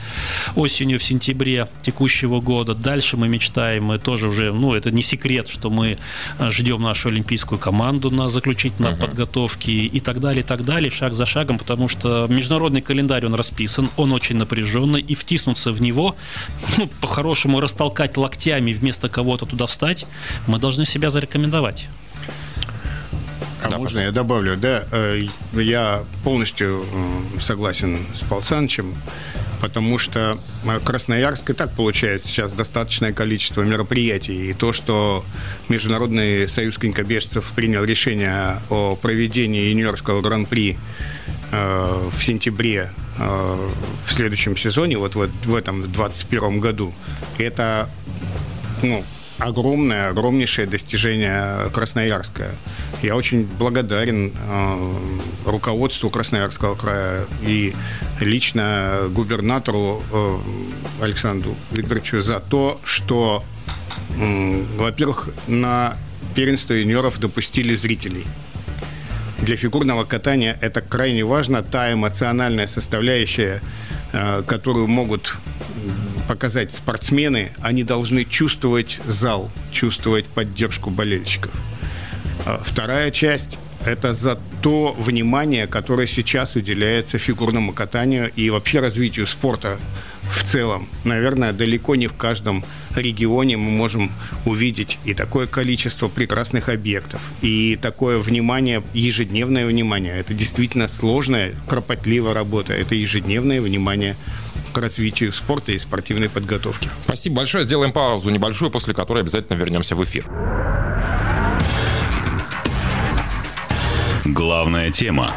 э, 0.56 0.60
осенью, 0.60 1.00
в 1.00 1.04
сентябре 1.04 1.68
текущего 1.82 2.42
года. 2.42 2.76
Дальше 2.76 3.18
мы 3.18 3.30
мечтаем, 3.30 3.86
мы 3.86 3.98
тоже 3.98 4.28
уже, 4.28 4.52
ну, 4.52 4.74
это 4.74 4.92
не 4.92 5.02
секрет, 5.02 5.48
что 5.48 5.70
мы 5.70 5.98
э, 6.40 6.50
ждем 6.50 6.82
нашу 6.82 7.10
олимпийскую 7.10 7.60
команду 7.60 8.12
на 8.12 8.28
заключительной 8.28 8.98
подготовке 8.98 9.72
и 9.72 10.00
так 10.02 10.20
далее, 10.20 10.42
и 10.42 10.46
так 10.46 10.66
далее, 10.66 10.81
шаг 10.90 11.14
за 11.14 11.26
шагом, 11.26 11.58
потому 11.58 11.88
что 11.88 12.28
международный 12.30 12.82
календарь, 12.82 13.26
он 13.26 13.36
расписан, 13.36 13.90
он 13.98 14.12
очень 14.14 14.38
напряженный, 14.38 15.02
и 15.02 15.16
втиснуться 15.16 15.72
в 15.72 15.82
него, 15.82 16.16
ну, 16.78 16.88
по-хорошему 17.02 17.60
растолкать 17.60 18.18
локтями 18.18 18.74
вместо 18.74 19.10
кого-то 19.10 19.46
туда 19.46 19.66
встать, 19.66 20.06
мы 20.48 20.60
должны 20.60 20.86
себя 20.86 21.10
зарекомендовать. 21.10 21.88
А 23.64 23.78
можно 23.78 24.00
я 24.00 24.12
добавлю? 24.12 24.58
Да, 24.58 24.84
э, 24.92 25.28
я 25.54 26.04
полностью 26.24 26.84
согласен 27.40 28.00
с 28.16 28.22
Пал 28.22 28.42
Санычем, 28.42 28.96
потому 29.62 29.98
что 30.00 30.40
э, 30.66 30.80
Красноярск 30.84 31.52
и 31.52 31.54
так 31.54 31.72
получает 31.74 32.26
сейчас 32.26 32.52
достаточное 32.52 33.14
количество 33.14 33.62
мероприятий. 33.62 34.50
И 34.50 34.54
то, 34.54 34.74
что 34.74 35.24
Международный 35.70 36.50
союз 36.50 36.78
конькобежцев 36.78 37.52
принял 37.56 37.84
решение 37.84 38.62
о 38.70 38.96
проведении 38.96 39.70
юниорского 39.70 40.22
гран-при 40.22 40.78
э, 41.52 42.10
в 42.12 42.24
сентябре 42.24 42.90
э, 43.20 43.70
в 44.06 44.12
следующем 44.12 44.58
сезоне, 44.58 44.98
вот 44.98 45.16
в, 45.16 45.30
в 45.46 45.56
этом 45.56 45.84
2021 45.84 46.60
году, 46.60 46.94
это 47.38 47.88
ну, 48.82 49.06
огромное, 49.42 50.10
огромнейшее 50.10 50.68
достижение 50.68 51.70
Красноярска. 51.74 52.52
Я 53.02 53.16
очень 53.16 53.46
благодарен 53.46 54.32
э, 54.32 54.94
руководству 55.46 56.10
Красноярского 56.10 56.76
края 56.76 57.26
и 57.42 57.74
лично 58.20 59.10
губернатору 59.10 60.04
э, 60.12 60.38
Александру 61.02 61.56
Викторовичу 61.72 62.22
за 62.22 62.40
то, 62.40 62.80
что, 62.84 63.44
м, 64.18 64.66
во-первых, 64.78 65.30
на 65.48 65.98
первенство 66.36 66.74
юниоров 66.74 67.20
допустили 67.20 67.76
зрителей. 67.76 68.26
Для 69.42 69.58
фигурного 69.58 70.04
катания 70.04 70.58
это 70.62 70.82
крайне 70.82 71.24
важно, 71.24 71.64
та 71.64 71.92
эмоциональная 71.92 72.68
составляющая, 72.68 73.62
э, 74.14 74.44
которую 74.46 74.88
могут 74.88 75.36
показать 76.28 76.72
спортсмены, 76.72 77.52
они 77.60 77.84
должны 77.84 78.24
чувствовать 78.24 79.00
зал, 79.08 79.50
чувствовать 79.72 80.26
поддержку 80.26 80.92
болельщиков. 80.92 81.52
А 82.46 82.62
Вторая 82.64 83.10
часть– 83.10 83.58
это 83.86 84.14
за 84.14 84.38
то 84.62 84.96
внимание, 84.98 85.66
которое 85.66 86.06
сейчас 86.06 86.56
уделяется 86.56 87.18
фигурному 87.18 87.74
катанию 87.74 88.32
и 88.36 88.50
вообще 88.52 88.80
развитию 88.80 89.26
спорта 89.26 89.78
в 90.32 90.44
целом. 90.44 90.88
Наверное, 91.04 91.54
далеко 91.54 91.96
не 91.96 92.08
в 92.08 92.14
каждом 92.14 92.64
регионе 92.96 93.58
мы 93.58 93.72
можем 93.72 94.12
увидеть 94.46 95.00
и 95.06 95.14
такое 95.14 95.48
количество 95.48 96.08
прекрасных 96.08 96.70
объектов, 96.70 97.22
и 97.42 97.78
такое 97.82 98.18
внимание, 98.20 98.84
ежедневное 98.94 99.66
внимание. 99.66 100.18
Это 100.18 100.34
действительно 100.34 100.88
сложная, 100.88 101.54
кропотливая 101.68 102.34
работа. 102.34 102.74
Это 102.74 102.96
ежедневное 102.96 103.62
внимание 103.62 104.16
к 104.74 104.78
развитию 104.78 105.34
спорта 105.34 105.72
и 105.72 105.80
спортивной 105.80 106.30
подготовки. 106.30 106.90
Спасибо 107.06 107.38
большое. 107.38 107.64
Сделаем 107.66 107.92
паузу 107.92 108.30
небольшую, 108.30 108.72
после 108.72 108.94
которой 108.94 109.20
обязательно 109.20 109.58
вернемся 109.58 109.96
в 109.96 110.04
эфир. 110.04 110.26
Главная 114.24 114.92
тема. 114.92 115.34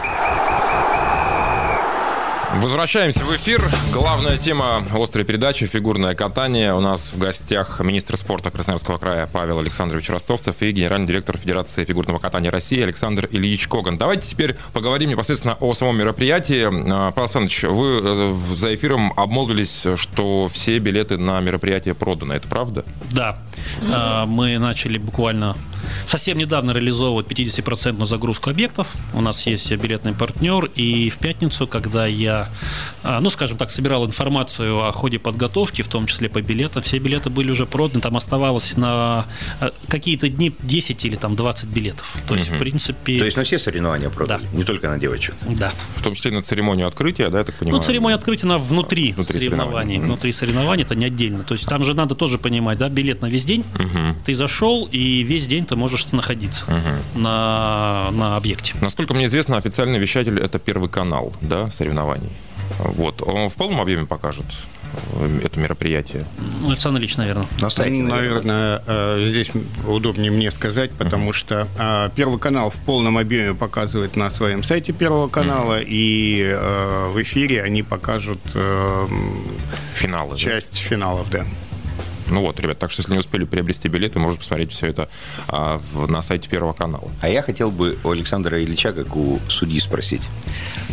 Возвращаемся 2.60 3.24
в 3.24 3.36
эфир. 3.36 3.62
Главная 3.92 4.38
тема 4.38 4.84
острой 4.94 5.24
передачи– 5.24 5.66
фигурное 5.72 6.14
катание. 6.14 6.72
У 6.74 6.80
нас 6.80 7.12
в 7.12 7.18
гостях 7.18 7.80
министр 7.80 8.16
спорта 8.16 8.50
Красноярского 8.50 8.98
края 8.98 9.28
Павел 9.30 9.58
Александрович 9.58 10.08
Ростовцев 10.08 10.62
и 10.62 10.70
генеральный 10.70 11.06
директор 11.06 11.36
Федерации 11.36 11.84
фигурного 11.84 12.18
катания 12.18 12.50
России 12.50 12.80
Александр 12.82 13.28
Ильич 13.30 13.68
Коган. 13.68 13.98
Давайте 13.98 14.28
теперь 14.28 14.56
поговорим 14.72 15.10
непосредственно 15.10 15.54
о 15.60 15.74
самом 15.74 15.98
мероприятии. 15.98 16.64
А, 16.64 17.10
Павел 17.10 17.24
Александрович, 17.24 17.62
вы 17.64 18.00
э, 18.02 18.36
за 18.54 18.74
эфиром 18.74 19.12
обмолвились, 19.16 19.84
что 19.96 20.48
все 20.52 20.78
билеты 20.78 21.18
на 21.18 21.40
мероприятие 21.40 21.94
проданы. 21.94 22.34
Это 22.34 22.48
правда? 22.48 22.84
Да, 23.10 23.36
А, 23.92 24.26
мы 24.26 24.58
начали 24.58 24.98
буквально 24.98 25.56
совсем 26.06 26.38
недавно 26.38 26.72
реализовывать 26.72 27.26
50% 27.26 28.04
загрузку 28.06 28.50
объектов. 28.50 28.88
У 29.12 29.20
нас 29.20 29.46
есть 29.46 29.70
билетный 29.72 30.12
партнер, 30.12 30.66
и 30.74 31.10
в 31.10 31.18
пятницу, 31.18 31.66
когда 31.66 32.06
я, 32.06 32.48
а, 33.02 33.20
ну, 33.20 33.30
скажем 33.30 33.56
так, 33.56 33.70
собирал 33.70 34.06
информацию 34.06 34.84
о 34.86 34.92
ходе 34.92 35.18
подготовки, 35.18 35.82
в 35.82 35.88
том 35.88 36.06
числе 36.06 36.28
по 36.28 36.40
билетам, 36.42 36.82
все 36.82 36.98
билеты 36.98 37.30
были 37.30 37.50
уже 37.50 37.66
проданы, 37.66 38.00
там 38.00 38.16
оставалось 38.16 38.76
на 38.76 39.26
а, 39.60 39.72
какие-то 39.88 40.28
дни 40.28 40.52
10 40.62 41.04
или 41.04 41.16
там 41.16 41.36
20 41.36 41.68
билетов. 41.68 42.14
То 42.28 42.34
есть, 42.34 42.50
в 42.50 42.58
принципе... 42.58 43.18
То 43.18 43.24
есть 43.24 43.36
на 43.36 43.42
все 43.44 43.58
соревнования 43.58 44.10
продали, 44.10 44.42
Да. 44.42 44.56
не 44.56 44.64
только 44.64 44.88
на 44.88 44.98
девочек. 44.98 45.34
Да. 45.48 45.72
В 45.96 46.02
том 46.02 46.14
числе 46.14 46.30
на 46.30 46.42
церемонию 46.42 46.86
открытия, 46.88 47.28
да, 47.28 47.38
я 47.38 47.44
так 47.44 47.54
понимаю? 47.56 47.78
Ну, 47.78 47.82
церемония 47.82 48.16
открытия 48.16 48.46
она 48.46 48.58
внутри, 48.58 49.12
Внутри 49.12 49.40
соревнований. 49.40 49.98
Мгм. 49.98 50.06
Внутри 50.06 50.32
соревнований 50.32 50.84
это 50.84 50.94
не 50.94 51.04
отдельно. 51.04 51.44
То 51.44 51.54
есть 51.54 51.66
там 51.66 51.84
же 51.84 51.94
надо 51.94 52.14
тоже 52.14 52.38
понимать, 52.38 52.78
да, 52.78 52.88
билет 52.88 53.22
на 53.22 53.26
весь 53.26 53.44
день. 53.44 53.64
Ты 54.24 54.34
зашел, 54.34 54.88
и 54.90 55.22
весь 55.22 55.46
день 55.46 55.64
ты 55.66 55.76
можешь 55.76 55.83
находиться 56.16 56.64
на, 57.14 58.10
на 58.12 58.36
объекте. 58.36 58.74
Насколько 58.80 59.14
мне 59.14 59.26
известно, 59.26 59.56
официальный 59.56 59.98
вещатель– 59.98 60.38
это 60.40 60.58
Первый 60.58 60.88
канал, 60.88 61.32
да, 61.40 61.70
соревнований. 61.70 62.30
Вот. 62.78 63.22
Он 63.22 63.48
в 63.48 63.54
полном 63.54 63.80
объеме 63.80 64.06
покажет 64.06 64.46
э, 65.12 65.40
это 65.44 65.60
мероприятие. 65.60 66.24
Ну, 66.60 66.70
Александр 66.70 66.98
Ильич, 67.00 67.16
наверное. 67.16 67.46
Ну, 67.58 67.68
наверное. 68.08 68.42
наверное, 68.42 68.82
э, 68.86 69.26
здесь 69.26 69.52
удобнее 69.86 70.30
мне 70.30 70.50
сказать, 70.50 70.90
потому 70.92 71.32
что 71.32 71.68
э, 71.78 72.10
Первый 72.16 72.38
канал 72.38 72.70
в 72.70 72.76
полном 72.76 73.18
объеме 73.18 73.54
показывает 73.54 74.16
на 74.16 74.30
своем 74.30 74.62
сайте 74.62 74.92
Первого 74.92 75.28
канала, 75.28 75.78
и 75.80 76.42
э, 76.42 77.10
в 77.12 77.22
эфире 77.22 77.62
они 77.62 77.82
покажут 77.82 78.40
Финалы. 79.94 80.30
да? 80.32 80.36
часть 80.36 80.78
финалов, 80.78 81.30
да. 81.30 81.44
Ну 82.30 82.40
вот, 82.40 82.58
ребят, 82.60 82.78
так 82.78 82.90
что 82.90 83.02
если 83.02 83.12
не 83.12 83.18
успели 83.18 83.44
приобрести 83.44 83.88
билеты, 83.88 84.18
можно 84.18 84.38
посмотреть 84.38 84.72
все 84.72 84.86
это 84.88 85.08
а, 85.48 85.78
в- 85.92 86.10
на 86.10 86.22
сайте 86.22 86.48
Первого 86.48 86.72
канала. 86.72 87.10
А 87.20 87.28
я 87.28 87.42
хотел 87.42 87.70
бы 87.70 87.98
у 88.02 88.10
Александра 88.10 88.62
Ильича, 88.62 88.92
как 88.92 89.14
у 89.16 89.38
судьи, 89.48 89.78
спросить. 89.78 90.22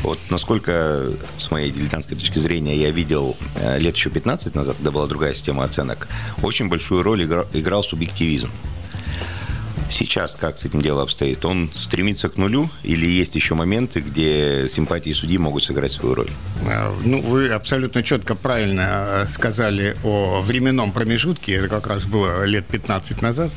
Вот 0.04 0.20
насколько, 0.30 1.12
с 1.38 1.50
моей 1.52 1.72
дилетантской 1.72 2.18
точки 2.18 2.40
зрения, 2.40 2.76
я 2.76 2.90
видел 2.92 3.38
э, 3.56 3.80
лет 3.80 3.96
еще 3.96 4.10
15 4.10 4.56
назад, 4.56 4.76
когда 4.78 4.92
была 4.92 5.08
другая 5.08 5.34
система 5.34 5.64
оценок, 5.64 6.08
очень 6.42 6.68
большую 6.70 7.04
роль 7.04 7.24
игра- 7.24 7.46
играл 7.54 7.84
субъективизм. 7.84 8.50
Сейчас 9.92 10.36
как 10.36 10.58
с 10.58 10.66
этим 10.66 10.82
дело 10.82 11.04
обстоит? 11.04 11.44
Он 11.46 11.70
стремится 11.76 12.30
к 12.30 12.38
нулю 12.38 12.70
или 12.84 13.06
есть 13.06 13.36
еще 13.36 13.56
моменты, 13.56 14.00
где 14.00 14.68
симпатии 14.70 15.12
судьи 15.12 15.38
могут 15.38 15.64
сыграть 15.64 15.92
свою 15.92 16.16
роль? 16.16 16.30
Э, 16.66 16.92
Ну, 17.04 17.22
вы 17.22 17.50
абсолютно 17.50 18.02
четко 18.02 18.36
правильно 18.36 18.88
э, 19.24 19.28
сказали 19.28 19.96
о 20.04 20.42
временном 20.42 20.94
промежутке. 20.94 21.54
Это 21.56 21.68
как 21.68 21.88
раз 21.88 22.06
было 22.06 22.46
лет 22.46 22.66
15 22.68 23.22
назад. 23.22 23.52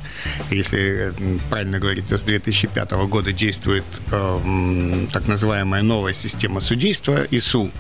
Если 0.50 1.12
правильно 1.50 1.78
говорить, 1.78 2.08
то 2.08 2.18
с 2.18 2.24
2005 2.24 2.90
года 3.08 3.32
действует 3.32 3.84
э, 4.10 5.06
так 5.12 5.28
называемая 5.28 5.82
новая 5.82 6.14
система 6.14 6.60
судейства 6.60 7.20
ИСУ, 7.30 7.70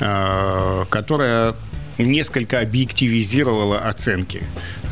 э, 0.00 0.84
которая 0.90 1.54
несколько 1.98 2.60
объективизировала 2.60 3.78
оценки. 3.78 4.42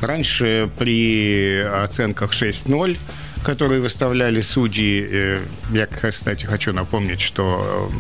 Раньше 0.02 0.68
при 0.78 1.60
оценках 1.60 2.32
6-0 2.32 2.96
которые 3.44 3.80
выставляли 3.80 4.40
судьи. 4.40 5.06
э, 5.06 5.40
Я, 5.72 5.86
кстати, 5.86 6.46
хочу 6.46 6.72
напомнить, 6.72 7.20
что 7.20 7.90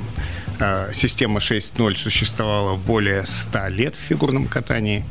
э, 0.58 0.88
система 0.94 1.38
6.0 1.38 1.96
существовала 1.98 2.76
более 2.76 3.26
100 3.26 3.68
лет 3.68 3.94
в 3.94 3.98
фигурном 3.98 4.48
катании. 4.48 5.04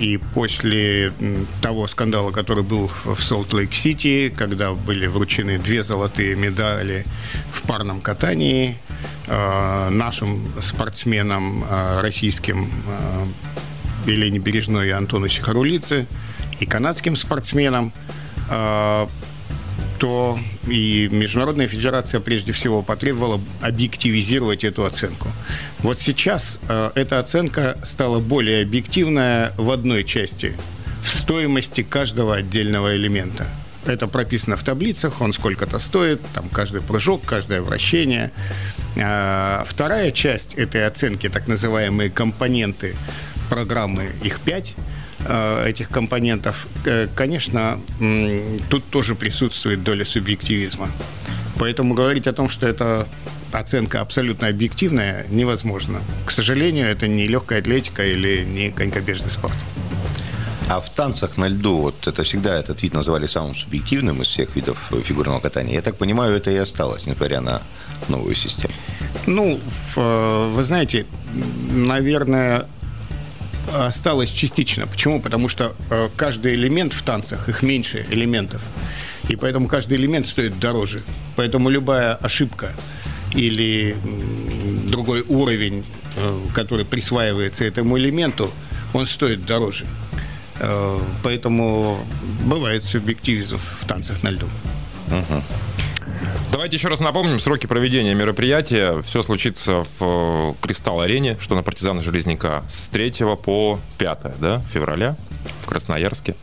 И 0.00 0.18
после 0.34 1.12
того 1.60 1.86
скандала, 1.86 2.32
который 2.32 2.64
был 2.64 2.90
в 3.04 3.22
Солт-Лейк-Сити, 3.22 4.32
когда 4.34 4.72
были 4.72 5.06
вручены 5.06 5.58
две 5.58 5.82
золотые 5.82 6.34
медали 6.34 7.04
в 7.52 7.62
парном 7.62 8.00
катании, 8.00 8.78
э, 9.26 9.88
нашим 9.90 10.50
спортсменам 10.62 11.62
э, 11.62 12.00
российским 12.00 12.70
э, 12.86 13.26
Елене 14.10 14.38
Бережной 14.38 14.88
и 14.88 14.90
Антону 14.90 15.28
Сихарулице 15.28 16.06
и 16.60 16.66
канадским 16.66 17.16
спортсменам, 17.16 17.92
э, 18.50 19.06
то 19.98 20.38
и 20.68 21.08
Международная 21.10 21.66
федерация 21.66 22.20
прежде 22.20 22.52
всего 22.52 22.82
потребовала 22.82 23.40
объективизировать 23.60 24.64
эту 24.64 24.84
оценку. 24.84 25.28
Вот 25.80 25.98
сейчас 25.98 26.60
э, 26.68 26.90
эта 26.94 27.18
оценка 27.18 27.76
стала 27.84 28.20
более 28.20 28.62
объективная 28.62 29.52
в 29.56 29.70
одной 29.70 30.04
части– 30.04 30.54
в 31.02 31.08
стоимости 31.08 31.82
каждого 31.82 32.36
отдельного 32.36 32.96
элемента. 32.96 33.46
Это 33.86 34.06
прописано 34.06 34.56
в 34.56 34.64
таблицах, 34.64 35.20
он 35.20 35.32
сколько-то 35.32 35.78
стоит, 35.78 36.20
там 36.34 36.48
каждый 36.48 36.82
прыжок, 36.82 37.24
каждое 37.24 37.62
вращение. 37.62 38.32
А, 39.00 39.64
вторая 39.66 40.10
часть 40.12 40.54
этой 40.54 40.86
оценки, 40.86 41.28
так 41.28 41.48
называемые 41.48 42.10
компоненты 42.10 42.96
программы, 43.48 44.12
их 44.22 44.40
пять, 44.40 44.76
а, 45.24 45.64
этих 45.66 45.88
компонентов, 45.88 46.66
э, 46.84 47.08
конечно, 47.14 47.80
тут 48.68 48.84
тоже 48.90 49.14
присутствует 49.14 49.82
доля 49.82 50.04
субъективизма. 50.04 50.88
Поэтому 51.58 51.94
говорить 51.94 52.26
о 52.26 52.32
том, 52.32 52.48
что 52.48 52.68
это 52.68 53.08
оценка 53.52 54.00
абсолютно 54.00 54.48
объективная, 54.48 55.26
невозможно. 55.28 56.00
К 56.24 56.30
сожалению, 56.30 56.86
это 56.86 57.08
не 57.08 57.26
легкая 57.26 57.60
атлетика 57.60 58.06
или 58.06 58.44
не 58.44 58.70
конькобежный 58.70 59.30
спорт. 59.30 59.56
А 60.68 60.80
в 60.80 60.90
танцах 60.90 61.38
на 61.38 61.48
льду, 61.48 61.78
вот 61.78 62.06
это 62.06 62.22
всегда 62.22 62.58
этот 62.58 62.82
вид 62.82 62.92
называли 62.92 63.26
самым 63.26 63.54
субъективным 63.54 64.20
из 64.20 64.28
всех 64.28 64.54
видов 64.54 64.92
фигурного 65.02 65.40
катания. 65.40 65.74
Я 65.74 65.82
так 65.82 65.96
понимаю, 65.96 66.36
это 66.36 66.50
и 66.50 66.56
осталось, 66.56 67.06
несмотря 67.06 67.40
на 67.40 67.62
новую 68.08 68.34
систему. 68.34 68.74
Ну, 69.26 69.58
э, 69.96 70.52
вы 70.54 70.62
знаете, 70.62 71.06
наверное, 71.70 72.66
осталось 73.74 74.30
частично. 74.30 74.86
Почему? 74.86 75.20
Потому 75.20 75.48
что 75.48 75.74
э, 75.90 76.08
каждый 76.16 76.54
элемент 76.54 76.92
в 76.92 77.02
танцах, 77.02 77.48
их 77.48 77.62
меньше 77.62 78.06
элементов. 78.10 78.62
И 79.28 79.36
поэтому 79.36 79.68
каждый 79.68 79.98
элемент 79.98 80.26
стоит 80.26 80.58
дороже. 80.58 81.02
Поэтому 81.36 81.68
любая 81.68 82.14
ошибка 82.14 82.72
или 83.34 83.94
другой 84.86 85.22
уровень, 85.28 85.84
э, 86.16 86.40
который 86.54 86.84
присваивается 86.84 87.64
этому 87.64 87.98
элементу, 87.98 88.50
он 88.92 89.06
стоит 89.06 89.44
дороже. 89.44 89.86
Э, 90.60 90.98
поэтому 91.22 91.98
бывает 92.44 92.84
субъективизм 92.84 93.58
в 93.58 93.86
танцах 93.86 94.22
на 94.22 94.30
льду. 94.30 94.48
Угу. 95.08 95.42
Давайте 96.50 96.76
еще 96.76 96.88
раз 96.88 97.00
напомним 97.00 97.40
сроки 97.40 97.66
проведения 97.66 98.14
мероприятия. 98.14 99.00
Все 99.02 99.22
случится 99.22 99.84
в 99.98 100.56
Кристалл-арене, 100.60 101.36
что 101.40 101.54
на 101.54 101.62
партизана 101.62 102.00
Железняка 102.00 102.62
с 102.68 102.88
3 102.88 103.12
по 103.42 103.78
5 103.98 104.40
да, 104.40 104.62
февраля 104.72 105.16
в 105.62 105.66
Красноярске. 105.66 106.34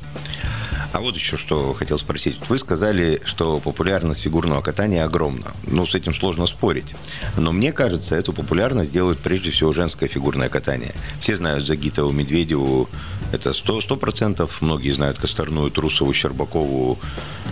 А 0.95 1.01
вот 1.01 1.15
еще 1.15 1.35
что 1.35 1.73
хотел 1.73 1.97
спросить. 1.97 2.39
Вы 2.47 2.57
сказали, 2.57 3.21
что 3.25 3.59
популярность 3.59 4.21
фигурного 4.21 4.61
катания 4.61 5.03
огромна. 5.03 5.51
Ну, 5.67 5.85
с 5.85 5.93
этим 5.93 6.13
сложно 6.13 6.45
спорить. 6.45 6.95
Но 7.35 7.51
мне 7.51 7.73
кажется, 7.73 8.15
эту 8.15 8.31
популярность 8.31 8.93
делает 8.93 9.19
прежде 9.19 9.51
всего 9.51 9.73
женское 9.73 10.07
фигурное 10.07 10.47
катание. 10.47 10.93
Все 11.19 11.35
знают 11.35 11.65
Загитову, 11.65 12.13
Медведеву, 12.13 12.89
это 13.35 13.51
100%, 13.51 13.97
процентов. 13.97 14.61
Многие 14.61 14.91
знают 14.91 15.19
Косторную, 15.19 15.69
Трусову, 15.71 16.13
Щербакову. 16.13 16.97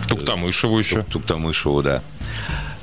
Туктамышеву 0.08 0.78
еще. 0.78 1.02
Туктамышеву, 1.02 1.82
да. 1.82 2.02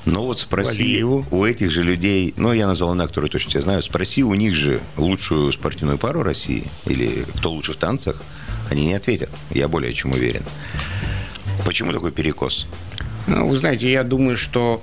Но 0.05 0.23
вот 0.23 0.39
спроси 0.39 0.83
Валиеву. 0.83 1.25
у 1.29 1.45
этих 1.45 1.69
же 1.69 1.83
людей, 1.83 2.33
ну, 2.35 2.51
я 2.53 2.65
назвал 2.65 2.93
имена, 2.93 3.07
которые 3.07 3.29
точно 3.29 3.49
все 3.49 3.61
знают, 3.61 3.85
спроси 3.85 4.23
у 4.23 4.33
них 4.33 4.55
же 4.55 4.79
лучшую 4.97 5.51
спортивную 5.51 5.99
пару 5.99 6.23
России 6.23 6.65
или 6.85 7.25
кто 7.37 7.51
лучше 7.51 7.73
в 7.73 7.75
танцах– 7.75 8.21
они 8.71 8.85
не 8.85 8.93
ответят, 8.93 9.29
я 9.49 9.67
более 9.67 9.93
чем 9.93 10.13
уверен. 10.13 10.43
Почему 11.65 11.91
такой 11.91 12.13
перекос? 12.13 12.67
Ну, 13.27 13.49
вы 13.49 13.57
знаете, 13.57 13.91
я 13.91 14.03
думаю, 14.03 14.37
что, 14.37 14.81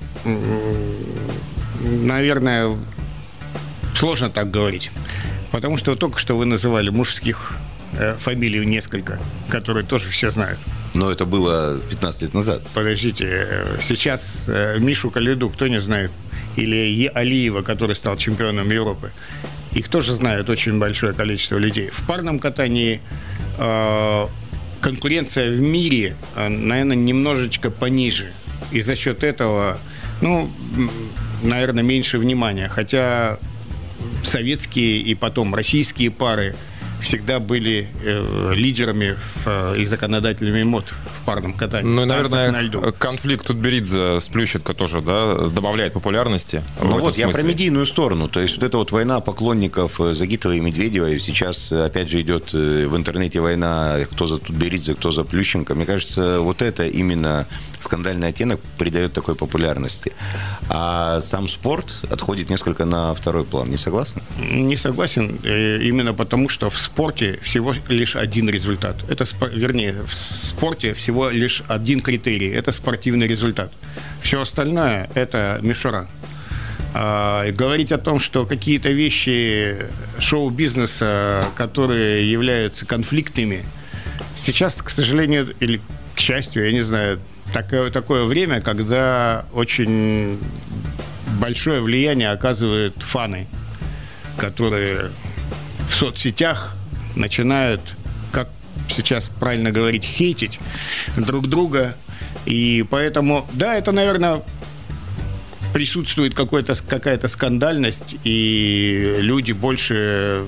наверное, 1.80 2.76
сложно 3.94 4.28
так 4.28 4.50
говорить. 4.50 4.90
Потому 5.52 5.78
что 5.78 5.96
только 5.96 6.18
что 6.18 6.36
вы 6.36 6.44
называли 6.44 6.90
мужских 6.90 7.56
э, 7.94 8.14
фамилий 8.18 8.64
несколько, 8.66 9.18
которые 9.48 9.84
тоже 9.84 10.08
все 10.08 10.30
знают. 10.30 10.58
Но 10.94 11.10
это 11.10 11.26
было 11.26 11.78
15 11.90 12.22
лет 12.22 12.34
назад. 12.34 12.62
Подождите, 12.74 13.26
э, 13.28 13.78
сейчас 13.82 14.48
э, 14.48 14.78
Мишу 14.78 15.10
Калиду 15.10 15.50
кто 15.50 15.68
не 15.68 15.80
знает? 15.80 16.10
Или 16.56 17.10
Алиева, 17.14 17.62
который 17.62 17.94
стал 17.94 18.16
чемпионом 18.16 18.70
Европы. 18.70 19.12
Их 19.72 19.88
тоже 19.88 20.12
знают 20.12 20.48
очень 20.50 20.78
большое 20.78 21.12
количество 21.12 21.56
людей. 21.56 21.90
В 21.90 22.06
парном 22.06 22.38
катании 22.38 23.00
э, 23.58 24.26
конкуренция 24.80 25.52
в 25.52 25.60
мире, 25.60 26.16
э, 26.36 26.48
наверное, 26.48 26.96
немножечко 26.96 27.70
пониже. 27.70 28.32
И 28.72 28.80
за 28.80 28.96
счет 28.96 29.22
этого, 29.22 29.78
ну, 30.20 30.50
наверное, 31.42 31.82
меньше 31.82 32.18
внимания. 32.18 32.68
Хотя 32.68 33.38
советские 34.24 34.98
и 35.00 35.14
потом 35.14 35.54
российские 35.54 36.10
пары 36.10 36.54
всегда 37.00 37.38
были 37.40 37.88
э, 38.02 38.52
лидерами 38.54 39.16
в, 39.44 39.46
э, 39.46 39.80
и 39.80 39.84
законодателями 39.84 40.62
мод 40.62 40.94
в 41.04 41.24
парном 41.24 41.52
катании. 41.52 41.88
Ну, 41.88 42.02
и, 42.02 42.06
наверное, 42.06 42.50
на 42.50 42.60
льду. 42.60 42.92
конфликт 42.98 43.46
Тутберидзе 43.46 44.20
с 44.20 44.28
Плющенко 44.28 44.74
тоже 44.74 45.00
да, 45.00 45.48
добавляет 45.48 45.92
популярности. 45.92 46.62
Ну 46.80 46.98
вот, 46.98 47.14
смысле. 47.14 47.24
я 47.24 47.28
про 47.30 47.42
медийную 47.42 47.86
сторону. 47.86 48.28
То 48.28 48.40
есть 48.40 48.56
вот 48.56 48.64
эта 48.64 48.78
вот 48.78 48.92
война 48.92 49.20
поклонников 49.20 50.00
э, 50.00 50.14
Загитова 50.14 50.52
и 50.52 50.60
Медведева, 50.60 51.18
сейчас, 51.18 51.72
опять 51.72 52.08
же, 52.08 52.20
идет 52.20 52.54
э, 52.54 52.86
в 52.86 52.96
интернете 52.96 53.40
война, 53.40 53.98
кто 54.10 54.26
за 54.26 54.38
Тутберидзе, 54.38 54.94
кто 54.94 55.10
за 55.10 55.24
Плющенко. 55.24 55.74
Мне 55.74 55.86
кажется, 55.86 56.40
вот 56.40 56.62
это 56.62 56.86
именно 56.86 57.46
скандальный 57.80 58.28
оттенок 58.28 58.60
придает 58.78 59.12
такой 59.12 59.34
популярности. 59.34 60.12
А 60.68 61.20
сам 61.20 61.48
спорт 61.48 62.04
отходит 62.10 62.50
несколько 62.50 62.84
на 62.84 63.14
второй 63.14 63.44
план. 63.44 63.68
Не 63.68 63.76
согласны? 63.76 64.22
Не 64.38 64.76
согласен. 64.76 65.36
Именно 65.44 66.14
потому, 66.14 66.48
что 66.48 66.70
в 66.70 66.78
спорте 66.78 67.38
всего 67.42 67.74
лишь 67.88 68.16
один 68.16 68.48
результат. 68.48 68.96
Это, 69.08 69.24
вернее, 69.52 69.94
в 70.06 70.14
спорте 70.14 70.92
всего 70.92 71.30
лишь 71.30 71.62
один 71.68 72.00
критерий. 72.00 72.50
Это 72.50 72.72
спортивный 72.72 73.26
результат. 73.26 73.72
Все 74.22 74.40
остальное– 74.40 75.10
это 75.14 75.58
мишура. 75.62 76.08
А, 76.94 77.50
говорить 77.52 77.92
о 77.92 77.98
том, 77.98 78.18
что 78.18 78.46
какие-то 78.46 78.90
вещи 78.90 79.76
шоу-бизнеса, 80.18 81.44
которые 81.56 82.30
являются 82.30 82.86
конфликтными, 82.86 83.64
сейчас, 84.36 84.80
к 84.82 84.90
сожалению, 84.90 85.54
или 85.60 85.80
к 86.14 86.20
счастью, 86.20 86.64
я 86.64 86.72
не 86.72 86.80
знаю, 86.80 87.20
такое, 87.52 87.90
такое 87.90 88.24
время, 88.24 88.60
когда 88.60 89.44
очень 89.52 90.38
большое 91.40 91.80
влияние 91.80 92.30
оказывают 92.30 93.02
фаны, 93.02 93.46
которые 94.36 95.10
в 95.88 95.94
соцсетях 95.94 96.74
начинают, 97.16 97.80
как 98.32 98.48
сейчас 98.88 99.28
правильно 99.28 99.70
говорить, 99.70 100.04
хейтить 100.04 100.58
друг 101.16 101.48
друга. 101.48 101.96
И 102.46 102.84
поэтому, 102.90 103.46
да, 103.52 103.74
это, 103.74 103.92
наверное, 103.92 104.42
присутствует 105.72 106.34
какая-то 106.34 107.28
скандальность, 107.28 108.16
и 108.24 109.16
люди 109.20 109.52
больше 109.52 110.42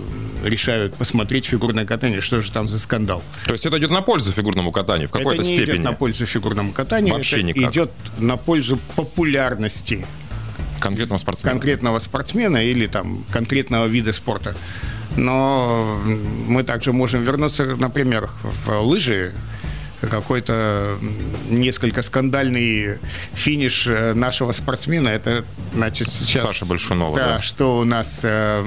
решают 0.44 0.94
посмотреть 0.94 1.44
фигурное 1.44 1.85
катание, 1.85 2.20
что 2.20 2.40
же 2.40 2.50
там 2.50 2.68
за 2.68 2.78
скандал. 2.78 3.22
То 3.44 3.52
есть 3.52 3.66
это 3.66 3.78
идет 3.78 3.90
на 3.90 4.00
пользу 4.02 4.33
фигурному 4.33 4.72
катанию 4.72 5.09
в 5.09 5.12
какой-то 5.12 5.42
это 5.42 5.50
не 5.50 5.56
степени? 5.56 5.74
идет 5.76 5.85
на 5.85 5.92
пользу 5.92 6.26
фигурному 6.26 6.72
катанию, 6.72 7.14
Вообще 7.14 7.37
это 7.37 7.44
никак. 7.46 7.72
идет 7.72 7.90
на 8.18 8.37
пользу 8.37 8.78
популярности 8.96 10.06
конкретного 10.80 11.18
спортсмена. 11.18 11.52
конкретного 11.52 11.98
спортсмена 11.98 12.64
или 12.64 12.87
там 12.87 13.24
конкретного 13.30 13.87
вида 13.87 14.12
спорта. 14.14 14.56
Но 15.16 16.00
мы 16.46 16.62
также 16.62 16.92
можем 16.92 17.22
вернуться, 17.22 17.66
например, 17.76 18.28
в 18.64 18.80
лыжи, 18.80 19.33
какой-то 20.08 20.98
несколько 21.48 22.02
скандальный 22.02 22.98
финиш 23.34 23.86
э, 23.86 24.14
нашего 24.14 24.52
спортсмена. 24.52 25.08
Это, 25.08 25.44
значит, 25.72 26.08
сейчас... 26.08 26.46
Саша 26.46 26.66
Большунова, 26.66 27.16
да. 27.16 27.26
да. 27.36 27.42
что 27.42 27.78
у 27.78 27.84
нас 27.84 28.20
э, 28.24 28.64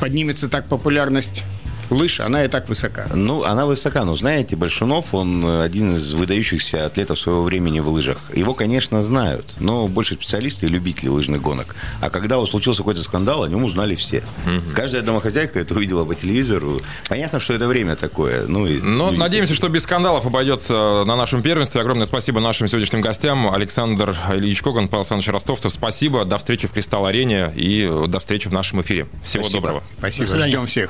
поднимется 0.00 0.48
так 0.48 0.66
популярность 0.66 1.44
лыж, 1.90 2.20
она 2.20 2.44
и 2.44 2.48
так 2.48 2.68
высока. 2.68 3.06
Ну, 3.14 3.44
она 3.44 3.66
высока, 3.66 4.04
но 4.04 4.14
знаете, 4.14 4.56
Большунов, 4.56 5.14
он 5.14 5.44
один 5.60 5.94
из 5.94 6.12
выдающихся 6.12 6.86
атлетов 6.86 7.18
своего 7.18 7.42
времени 7.42 7.80
в 7.80 7.88
лыжах. 7.88 8.18
Его, 8.34 8.54
конечно, 8.54 9.02
знают, 9.02 9.46
но 9.58 9.88
больше 9.88 10.14
специалисты 10.14 10.66
и 10.66 10.68
любители 10.68 11.08
лыжных 11.08 11.42
гонок. 11.42 11.74
А 12.00 12.10
когда 12.10 12.38
вот 12.38 12.48
случился 12.48 12.82
какой-то 12.82 13.02
скандал, 13.02 13.44
о 13.44 13.48
нем 13.48 13.64
узнали 13.64 13.94
все. 13.94 14.24
Угу. 14.46 14.74
Каждая 14.74 15.02
домохозяйка 15.02 15.58
это 15.58 15.74
увидела 15.74 16.04
по 16.04 16.14
телевизору. 16.14 16.80
Понятно, 17.08 17.40
что 17.40 17.52
это 17.52 17.66
время 17.66 17.96
такое. 17.96 18.46
Ну, 18.46 18.66
и 18.66 18.80
ну 18.80 19.10
надеемся, 19.10 19.54
что 19.54 19.68
без 19.68 19.82
скандалов 19.82 20.26
обойдется 20.26 21.04
на 21.06 21.16
нашем 21.16 21.42
первенстве. 21.42 21.80
Огромное 21.80 22.06
спасибо 22.06 22.40
нашим 22.40 22.68
сегодняшним 22.68 23.00
гостям. 23.00 23.52
Александр 23.52 24.16
Ильич 24.32 24.62
Коган, 24.62 24.88
Павел 24.88 25.00
Александрович 25.00 25.28
Ростовцев. 25.28 25.72
Спасибо. 25.72 26.24
До 26.24 26.38
встречи 26.38 26.66
в 26.66 26.72
Кристалл-арене 26.72 27.52
и 27.54 27.90
до 28.08 28.20
встречи 28.20 28.48
в 28.48 28.52
нашем 28.52 28.80
эфире. 28.82 29.08
Всего 29.22 29.44
спасибо. 29.44 29.60
доброго. 29.60 29.82
Спасибо. 29.98 30.26
Ждем 30.26 30.66
всех. 30.66 30.88